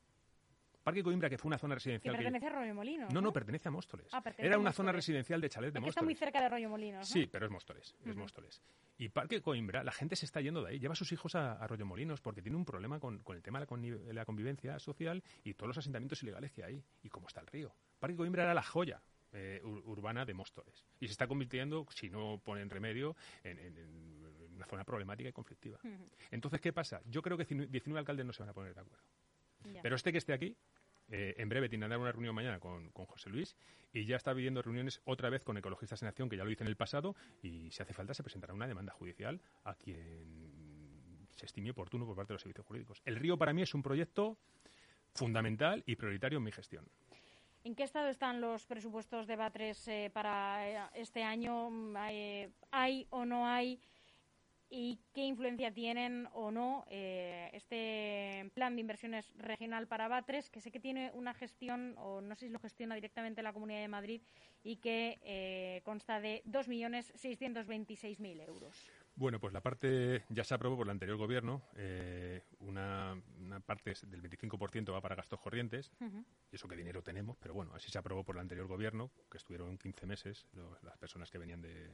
Parque 0.82 1.02
Coimbra, 1.02 1.28
que 1.28 1.36
fue 1.38 1.48
una 1.48 1.58
zona 1.58 1.74
residencial. 1.74 2.14
Que 2.14 2.22
pertenece 2.22 2.46
a 2.46 2.50
Arroyo 2.50 2.74
Molinos. 2.74 3.12
No, 3.12 3.20
no, 3.20 3.32
pertenece 3.32 3.68
a 3.68 3.70
Móstoles. 3.70 4.06
Ah, 4.12 4.22
pertenece 4.22 4.46
Era 4.46 4.56
a 4.56 4.58
una 4.58 4.72
zona 4.72 4.92
residencial 4.92 5.40
de 5.40 5.48
chalet 5.48 5.72
de 5.72 5.78
Es 5.78 5.82
que 5.82 5.86
Móstoles. 5.86 5.94
está 5.96 6.04
muy 6.04 6.14
cerca 6.14 6.40
de 6.40 6.46
Arroyo 6.46 6.68
Molinos. 6.70 7.00
¿no? 7.00 7.04
Sí, 7.04 7.26
pero 7.30 7.46
es 7.46 7.52
Móstoles, 7.52 7.94
es 8.04 8.10
Ujú. 8.12 8.18
Móstoles. 8.20 8.62
Y 8.98 9.08
Parque 9.10 9.40
Coimbra, 9.40 9.82
la 9.84 9.92
gente 9.92 10.16
se 10.16 10.26
está 10.26 10.40
yendo 10.40 10.62
de 10.62 10.70
ahí, 10.72 10.78
lleva 10.78 10.92
a 10.92 10.96
sus 10.96 11.10
hijos 11.12 11.34
a, 11.34 11.52
Arroyo 11.52 11.86
Molinos 11.86 12.20
porque 12.20 12.42
tiene 12.42 12.56
un 12.56 12.64
problema 12.64 12.98
con, 13.00 13.18
con 13.20 13.36
el 13.36 13.42
tema 13.42 13.58
de 13.60 13.66
la, 14.12 14.24
convivencia 14.24 14.78
social 14.78 15.22
y 15.44 15.54
todos 15.54 15.68
los 15.68 15.78
asentamientos 15.78 16.22
ilegales 16.22 16.52
que 16.52 16.64
hay 16.64 16.82
y 17.02 17.08
cómo 17.08 17.26
está 17.28 17.40
el 17.40 17.46
río. 17.46 17.74
Parque 17.98 18.16
Coimbra 18.16 18.42
era 18.44 18.54
la 18.54 18.62
joya 18.62 19.00
eh, 19.32 19.60
ur- 19.62 19.82
urbana 19.86 20.24
de 20.24 20.34
Móstoles 20.34 20.84
y 20.98 21.06
se 21.06 21.12
está 21.12 21.26
convirtiendo, 21.26 21.86
si 21.90 22.10
no 22.10 22.40
ponen 22.44 22.68
remedio, 22.68 23.16
en, 23.44 23.58
en- 23.58 23.76
en 23.78 24.30
una 24.56 24.66
zona 24.66 24.84
problemática 24.84 25.28
y 25.28 25.32
conflictiva. 25.32 25.78
Entonces, 26.30 26.60
¿qué 26.60 26.72
pasa? 26.72 27.00
Yo 27.06 27.22
creo 27.22 27.38
que 27.38 27.44
19 27.46 27.98
alcaldes 27.98 28.26
no 28.26 28.32
se 28.34 28.42
van 28.42 28.50
a 28.50 28.52
poner 28.52 28.74
de 28.74 28.80
acuerdo. 28.82 29.02
Ya. 29.64 29.82
Pero 29.82 29.96
este 29.96 30.12
que 30.12 30.18
esté 30.18 30.32
aquí, 30.32 30.56
eh, 31.08 31.34
en 31.38 31.48
breve 31.48 31.68
tiene 31.68 31.86
una 31.86 32.12
reunión 32.12 32.34
mañana 32.34 32.60
con, 32.60 32.90
con 32.90 33.06
José 33.06 33.30
Luis 33.30 33.56
y 33.92 34.04
ya 34.04 34.16
está 34.16 34.34
pidiendo 34.34 34.62
reuniones 34.62 35.00
otra 35.04 35.28
vez 35.28 35.42
con 35.42 35.56
Ecologistas 35.56 36.00
en 36.02 36.08
Acción, 36.08 36.28
que 36.28 36.36
ya 36.36 36.44
lo 36.44 36.50
hice 36.50 36.62
en 36.62 36.68
el 36.68 36.76
pasado, 36.76 37.16
y 37.42 37.70
si 37.72 37.82
hace 37.82 37.92
falta 37.92 38.14
se 38.14 38.22
presentará 38.22 38.54
una 38.54 38.68
demanda 38.68 38.92
judicial 38.92 39.40
a 39.64 39.74
quien 39.74 41.28
se 41.34 41.46
estime 41.46 41.70
oportuno 41.70 42.06
por 42.06 42.14
parte 42.14 42.32
de 42.32 42.34
los 42.34 42.42
servicios 42.42 42.66
jurídicos. 42.66 43.02
El 43.04 43.16
río 43.16 43.36
para 43.36 43.52
mí 43.52 43.62
es 43.62 43.74
un 43.74 43.82
proyecto 43.82 44.38
fundamental 45.14 45.82
y 45.86 45.96
prioritario 45.96 46.38
en 46.38 46.44
mi 46.44 46.52
gestión. 46.52 46.86
¿En 47.64 47.74
qué 47.74 47.82
estado 47.82 48.08
están 48.08 48.40
los 48.40 48.64
presupuestos 48.66 49.26
de 49.26 49.36
Batres 49.36 49.86
eh, 49.88 50.10
para 50.12 50.68
eh, 50.68 50.80
este 50.94 51.22
año? 51.22 51.70
Mm, 51.70 51.96
¿Hay 52.70 53.06
o 53.10 53.24
no 53.24 53.46
hay? 53.46 53.80
¿Y 54.72 55.00
qué 55.12 55.22
influencia 55.24 55.74
tienen 55.74 56.28
o 56.32 56.52
no 56.52 56.84
eh, 56.88 57.50
este 57.52 58.48
plan 58.54 58.76
de 58.76 58.80
inversiones 58.82 59.32
regional 59.36 59.88
para 59.88 60.06
Batres, 60.06 60.48
que 60.48 60.60
sé 60.60 60.70
que 60.70 60.78
tiene 60.78 61.10
una 61.14 61.34
gestión, 61.34 61.96
o 61.98 62.20
no 62.20 62.36
sé 62.36 62.46
si 62.46 62.52
lo 62.52 62.60
gestiona 62.60 62.94
directamente 62.94 63.42
la 63.42 63.52
Comunidad 63.52 63.80
de 63.80 63.88
Madrid, 63.88 64.22
y 64.62 64.76
que 64.76 65.18
eh, 65.22 65.82
consta 65.84 66.20
de 66.20 66.42
2.626.000 66.44 68.40
euros? 68.42 68.76
Bueno, 69.16 69.40
pues 69.40 69.52
la 69.52 69.60
parte 69.60 70.22
ya 70.28 70.44
se 70.44 70.54
aprobó 70.54 70.76
por 70.76 70.86
el 70.86 70.90
anterior 70.92 71.18
gobierno. 71.18 71.62
eh, 71.76 72.44
una, 72.60 73.20
una 73.40 73.58
parte 73.58 73.92
del 74.06 74.22
25% 74.22 74.92
va 74.92 75.00
para 75.00 75.16
gastos 75.16 75.40
corrientes, 75.40 75.90
y 76.52 76.54
eso 76.54 76.68
que 76.68 76.76
dinero 76.76 77.02
tenemos, 77.02 77.36
pero 77.38 77.54
bueno, 77.54 77.74
así 77.74 77.90
se 77.90 77.98
aprobó 77.98 78.22
por 78.22 78.36
el 78.36 78.40
anterior 78.42 78.68
gobierno, 78.68 79.10
que 79.30 79.36
estuvieron 79.38 79.76
15 79.78 80.06
meses 80.06 80.46
los- 80.52 80.80
las 80.84 80.96
personas 80.96 81.28
que 81.28 81.38
venían 81.38 81.60
de 81.60 81.90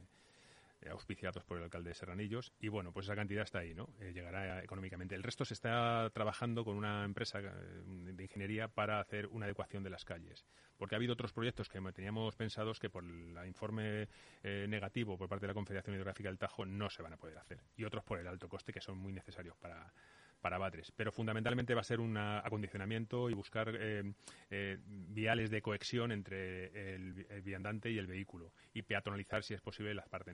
auspiciados 0.89 1.43
por 1.43 1.57
el 1.57 1.63
alcalde 1.63 1.89
de 1.89 1.95
Serranillos 1.95 2.53
y 2.59 2.67
bueno, 2.69 2.91
pues 2.91 3.05
esa 3.05 3.15
cantidad 3.15 3.43
está 3.43 3.59
ahí, 3.59 3.73
¿no? 3.73 3.89
Eh, 3.99 4.11
llegará 4.13 4.63
económicamente. 4.63 5.15
El 5.15 5.23
resto 5.23 5.45
se 5.45 5.53
está 5.53 6.09
trabajando 6.13 6.63
con 6.63 6.75
una 6.75 7.03
empresa 7.03 7.39
eh, 7.39 7.83
de 7.85 8.23
ingeniería 8.23 8.67
para 8.67 8.99
hacer 8.99 9.27
una 9.27 9.45
adecuación 9.45 9.83
de 9.83 9.89
las 9.89 10.05
calles, 10.05 10.45
porque 10.77 10.95
ha 10.95 10.97
habido 10.97 11.13
otros 11.13 11.33
proyectos 11.33 11.69
que 11.69 11.81
teníamos 11.93 12.35
pensados 12.35 12.79
que 12.79 12.89
por 12.89 13.03
el 13.03 13.35
informe 13.47 14.07
eh, 14.43 14.65
negativo 14.67 15.17
por 15.17 15.29
parte 15.29 15.45
de 15.45 15.49
la 15.49 15.53
Confederación 15.53 15.95
Hidrográfica 15.95 16.29
del 16.29 16.37
Tajo 16.37 16.65
no 16.65 16.89
se 16.89 17.01
van 17.01 17.13
a 17.13 17.17
poder 17.17 17.37
hacer 17.37 17.61
y 17.75 17.83
otros 17.83 18.03
por 18.03 18.19
el 18.19 18.27
alto 18.27 18.49
coste 18.49 18.73
que 18.73 18.81
son 18.81 18.97
muy 18.97 19.13
necesarios 19.13 19.55
para 19.57 19.93
para 20.41 20.57
Batres, 20.57 20.91
pero 20.95 21.11
fundamentalmente 21.11 21.73
va 21.73 21.81
a 21.81 21.83
ser 21.83 21.99
un 21.99 22.17
acondicionamiento 22.17 23.29
y 23.29 23.33
buscar 23.33 23.73
eh, 23.73 24.03
eh, 24.49 24.77
viales 24.85 25.49
de 25.49 25.61
cohesión 25.61 26.11
entre 26.11 26.95
el, 26.95 27.25
el 27.29 27.41
viandante 27.41 27.89
y 27.91 27.97
el 27.97 28.07
vehículo 28.07 28.51
y 28.73 28.83
peatonalizar, 28.83 29.43
si 29.43 29.53
es 29.53 29.61
posible, 29.61 29.93
la 29.93 30.05
parte, 30.05 30.31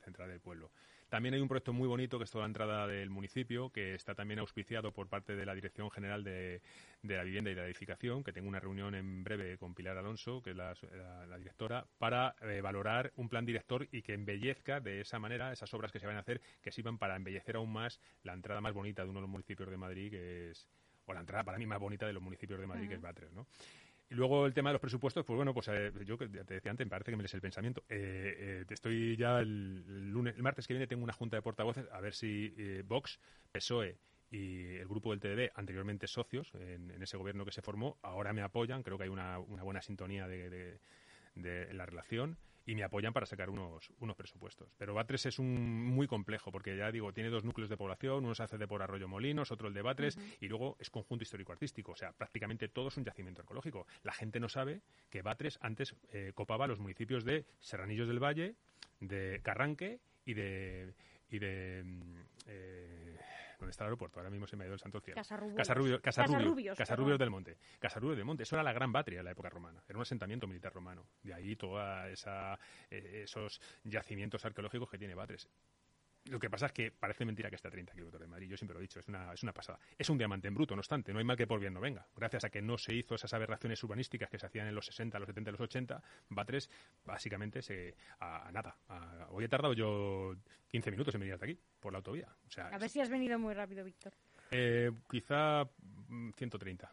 central 0.00 0.28
del 0.28 0.40
pueblo. 0.40 0.70
También 1.08 1.34
hay 1.34 1.40
un 1.40 1.48
proyecto 1.48 1.72
muy 1.72 1.86
bonito 1.86 2.18
que 2.18 2.24
es 2.24 2.30
toda 2.30 2.42
la 2.42 2.48
entrada 2.48 2.86
del 2.86 3.10
municipio, 3.10 3.70
que 3.70 3.94
está 3.94 4.14
también 4.14 4.40
auspiciado 4.40 4.92
por 4.92 5.08
parte 5.08 5.36
de 5.36 5.46
la 5.46 5.54
Dirección 5.54 5.90
General 5.90 6.24
de, 6.24 6.60
la 7.02 7.22
Vivienda 7.22 7.50
y 7.50 7.54
de 7.54 7.60
la 7.60 7.66
Edificación, 7.66 8.24
que 8.24 8.32
tengo 8.32 8.48
una 8.48 8.58
reunión 8.58 8.94
en 8.94 9.22
breve 9.22 9.56
con 9.56 9.74
Pilar 9.74 9.96
Alonso, 9.98 10.42
que 10.42 10.50
es 10.50 10.56
la 10.56 10.74
directora, 11.38 11.86
para 11.98 12.34
eh, 12.42 12.60
valorar 12.60 13.12
un 13.16 13.28
plan 13.28 13.46
director 13.46 13.86
y 13.92 14.02
que 14.02 14.14
embellezca 14.14 14.80
de 14.80 15.00
esa 15.00 15.18
manera 15.18 15.52
esas 15.52 15.72
obras 15.74 15.92
que 15.92 16.00
se 16.00 16.06
van 16.06 16.16
a 16.16 16.20
hacer, 16.20 16.40
que 16.60 16.72
sirvan 16.72 16.98
para 16.98 17.14
embellecer 17.14 17.56
aún 17.56 17.72
más 17.72 18.00
la 18.24 18.32
entrada 18.32 18.60
más 18.60 18.74
bonita 18.74 19.04
de 19.04 19.10
uno 19.10 19.20
de 19.20 19.26
los 19.26 19.30
municipios 19.36 19.70
de 19.70 19.76
Madrid, 19.76 20.10
que 20.10 20.50
es, 20.50 20.66
o 21.06 21.12
la 21.14 21.20
entrada 21.20 21.44
para 21.44 21.58
mí 21.58 21.66
más 21.66 21.78
bonita 21.78 22.06
de 22.06 22.12
los 22.12 22.22
municipios 22.22 22.58
de 22.60 22.66
Madrid, 22.66 22.88
que 22.88 22.94
es. 22.96 23.00
Batres, 23.02 23.32
¿no? 23.32 23.46
Y 24.08 24.14
luego 24.14 24.46
el 24.46 24.54
tema 24.54 24.70
de 24.70 24.74
los 24.74 24.80
presupuestos, 24.80 25.24
pues 25.24 25.36
bueno, 25.36 25.52
pues 25.52 25.66
eh, 25.68 25.92
yo 26.04 26.16
te 26.16 26.28
decía 26.28 26.70
antes, 26.70 26.86
me 26.86 26.90
parece 26.90 27.10
que 27.10 27.16
me 27.16 27.22
lees 27.24 27.34
el 27.34 27.40
pensamiento. 27.40 27.82
Eh, 27.88 28.62
eh, 28.62 28.64
estoy 28.70 29.16
ya 29.16 29.40
el, 29.40 29.84
el 29.88 30.10
lunes, 30.10 30.36
el 30.36 30.42
martes 30.44 30.66
que 30.66 30.74
viene 30.74 30.86
tengo 30.86 31.02
una 31.02 31.12
junta 31.12 31.36
de 31.36 31.42
portavoces 31.42 31.86
a 31.90 32.00
ver 32.00 32.14
si 32.14 32.54
eh, 32.56 32.82
Vox, 32.86 33.18
PSOE 33.52 33.98
y 34.30 34.74
el 34.76 34.86
grupo 34.86 35.10
del 35.14 35.20
TDB, 35.20 35.50
anteriormente 35.56 36.06
socios 36.06 36.52
en, 36.54 36.90
en 36.92 37.02
ese 37.02 37.16
gobierno 37.16 37.44
que 37.44 37.50
se 37.52 37.62
formó, 37.62 37.98
ahora 38.02 38.32
me 38.32 38.42
apoyan. 38.42 38.82
Creo 38.84 38.96
que 38.96 39.04
hay 39.04 39.10
una, 39.10 39.38
una 39.40 39.62
buena 39.64 39.82
sintonía 39.82 40.26
de, 40.28 40.50
de- 40.50 40.80
de 41.34 41.74
la 41.74 41.84
relación 41.84 42.38
y 42.66 42.74
me 42.74 42.82
apoyan 42.82 43.12
para 43.12 43.26
sacar 43.26 43.48
unos, 43.48 43.90
unos 44.00 44.16
presupuestos. 44.16 44.68
Pero 44.76 44.92
Batres 44.92 45.26
es 45.26 45.38
un 45.38 45.86
muy 45.86 46.06
complejo 46.06 46.50
porque 46.50 46.76
ya 46.76 46.90
digo, 46.90 47.12
tiene 47.12 47.30
dos 47.30 47.44
núcleos 47.44 47.70
de 47.70 47.76
población, 47.76 48.24
uno 48.24 48.34
se 48.34 48.42
hace 48.42 48.58
de 48.58 48.66
por 48.66 48.82
Arroyo 48.82 49.08
Molinos, 49.08 49.52
otro 49.52 49.68
el 49.68 49.74
de 49.74 49.82
Batres 49.82 50.18
y 50.40 50.48
luego 50.48 50.76
es 50.80 50.90
conjunto 50.90 51.22
histórico-artístico, 51.22 51.92
o 51.92 51.96
sea, 51.96 52.12
prácticamente 52.12 52.68
todo 52.68 52.88
es 52.88 52.96
un 52.96 53.04
yacimiento 53.04 53.42
arqueológico. 53.42 53.86
La 54.02 54.12
gente 54.12 54.40
no 54.40 54.48
sabe 54.48 54.82
que 55.10 55.22
Batres 55.22 55.58
antes 55.62 55.94
eh, 56.12 56.32
copaba 56.34 56.66
los 56.66 56.80
municipios 56.80 57.24
de 57.24 57.46
Serranillos 57.60 58.08
del 58.08 58.22
Valle, 58.22 58.56
de 59.00 59.40
Carranque 59.42 60.00
y 60.24 60.34
de 60.34 60.94
y 61.28 61.38
de 61.38 61.82
mm, 61.84 62.20
eh, 62.46 63.16
¿dónde 63.58 63.70
está 63.70 63.84
el 63.84 63.88
aeropuerto? 63.88 64.18
Ahora 64.20 64.30
mismo 64.30 64.46
se 64.46 64.56
me 64.56 64.64
ha 64.64 64.66
ido 64.66 64.74
el 64.74 64.80
santo 64.80 65.00
cielo. 65.00 65.16
Casarrubios. 65.16 65.56
Casarrubio- 65.56 66.00
Casarrubio- 66.00 66.32
Casarrubios, 66.38 66.78
Casarrubios 66.78 67.14
perdón. 67.18 67.18
del 67.18 67.30
Monte. 67.30 67.58
Casarrubios 67.78 68.16
del 68.16 68.24
Monte. 68.26 68.42
Eso 68.44 68.56
era 68.56 68.62
la 68.62 68.72
Gran 68.72 68.92
Batria 68.92 69.18
en 69.20 69.24
la 69.24 69.30
época 69.32 69.48
romana. 69.50 69.82
Era 69.88 69.98
un 69.98 70.02
asentamiento 70.02 70.46
militar 70.46 70.72
romano. 70.72 71.06
De 71.22 71.34
ahí 71.34 71.56
toda 71.56 72.08
esa 72.10 72.58
eh, 72.90 73.22
esos 73.24 73.60
yacimientos 73.84 74.44
arqueológicos 74.44 74.90
que 74.90 74.98
tiene 74.98 75.14
Batres. 75.14 75.48
Lo 76.28 76.38
que 76.40 76.50
pasa 76.50 76.66
es 76.66 76.72
que 76.72 76.90
parece 76.90 77.24
mentira 77.24 77.48
que 77.50 77.56
está 77.56 77.68
a 77.68 77.70
30 77.70 77.92
kilómetros 77.92 78.20
de 78.20 78.26
Madrid. 78.26 78.48
Yo 78.48 78.56
siempre 78.56 78.74
lo 78.74 78.80
he 78.80 78.82
dicho, 78.82 78.98
es 79.00 79.06
una, 79.08 79.32
es 79.32 79.42
una 79.42 79.52
pasada. 79.52 79.78
Es 79.96 80.10
un 80.10 80.18
diamante 80.18 80.48
en 80.48 80.54
bruto, 80.54 80.74
no 80.74 80.80
obstante. 80.80 81.12
No 81.12 81.18
hay 81.20 81.24
mal 81.24 81.36
que 81.36 81.46
por 81.46 81.60
bien 81.60 81.72
no 81.72 81.80
venga. 81.80 82.06
Gracias 82.16 82.44
a 82.44 82.50
que 82.50 82.60
no 82.60 82.76
se 82.78 82.94
hizo 82.94 83.14
esas 83.14 83.32
aberraciones 83.34 83.82
urbanísticas 83.84 84.28
que 84.28 84.38
se 84.38 84.46
hacían 84.46 84.66
en 84.66 84.74
los 84.74 84.86
60, 84.86 85.18
los 85.18 85.26
70, 85.28 85.50
los 85.52 85.60
80, 85.60 86.02
Batres 86.30 86.68
básicamente 87.04 87.62
se, 87.62 87.94
a, 88.18 88.48
a 88.48 88.52
nada. 88.52 88.76
A- 88.88 89.26
hoy 89.30 89.44
he 89.44 89.48
tardado 89.48 89.72
yo 89.74 90.34
15 90.68 90.90
minutos 90.90 91.14
en 91.14 91.20
venir 91.20 91.34
hasta 91.34 91.46
aquí, 91.46 91.58
por 91.80 91.92
la 91.92 91.98
autovía. 91.98 92.28
O 92.46 92.50
sea, 92.50 92.68
A 92.68 92.78
ver 92.78 92.90
si 92.90 93.00
has 93.00 93.08
venido 93.08 93.38
muy 93.38 93.54
rápido, 93.54 93.84
Víctor. 93.84 94.12
eh, 94.50 94.90
quizá 95.10 95.64
mm, 96.08 96.30
130. 96.32 96.92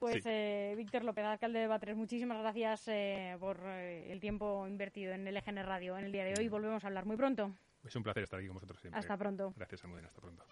Pues 0.00 0.22
Sí. 0.24 0.30
eh, 0.32 0.74
Víctor 0.78 1.04
López, 1.04 1.24
alcalde 1.26 1.58
de 1.60 1.66
Batres, 1.66 1.94
muchísimas 1.94 2.38
gracias 2.38 2.88
eh, 2.88 3.36
por 3.38 3.60
eh, 3.66 4.10
el 4.10 4.18
tiempo 4.18 4.66
invertido 4.66 5.12
en 5.12 5.28
el 5.28 5.36
EGN 5.36 5.62
Radio 5.66 5.98
en 5.98 6.06
el 6.06 6.12
día 6.12 6.24
de 6.24 6.34
hoy. 6.38 6.48
Volvemos 6.48 6.82
a 6.82 6.86
hablar 6.86 7.04
muy 7.04 7.16
pronto. 7.18 7.54
Es 7.84 7.94
un 7.96 8.02
placer 8.02 8.22
estar 8.22 8.38
aquí 8.38 8.48
con 8.48 8.54
vosotros 8.54 8.80
siempre. 8.80 8.98
Hasta 8.98 9.16
pronto. 9.18 9.52
Gracias, 9.56 9.84
Almudena. 9.84 10.08
Hasta 10.08 10.22
pronto. 10.22 10.42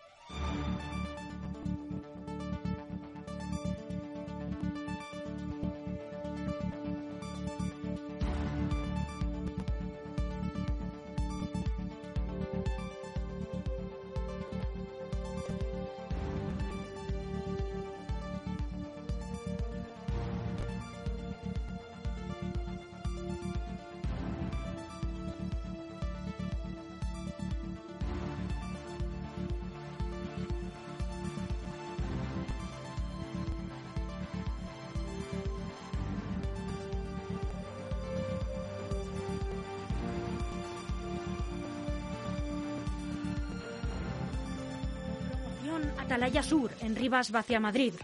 Atalaya 46.28 46.42
Sur, 46.42 46.70
en 46.82 46.94
Rivas, 46.94 47.30
Vacia 47.30 47.58
Madrid. 47.58 47.94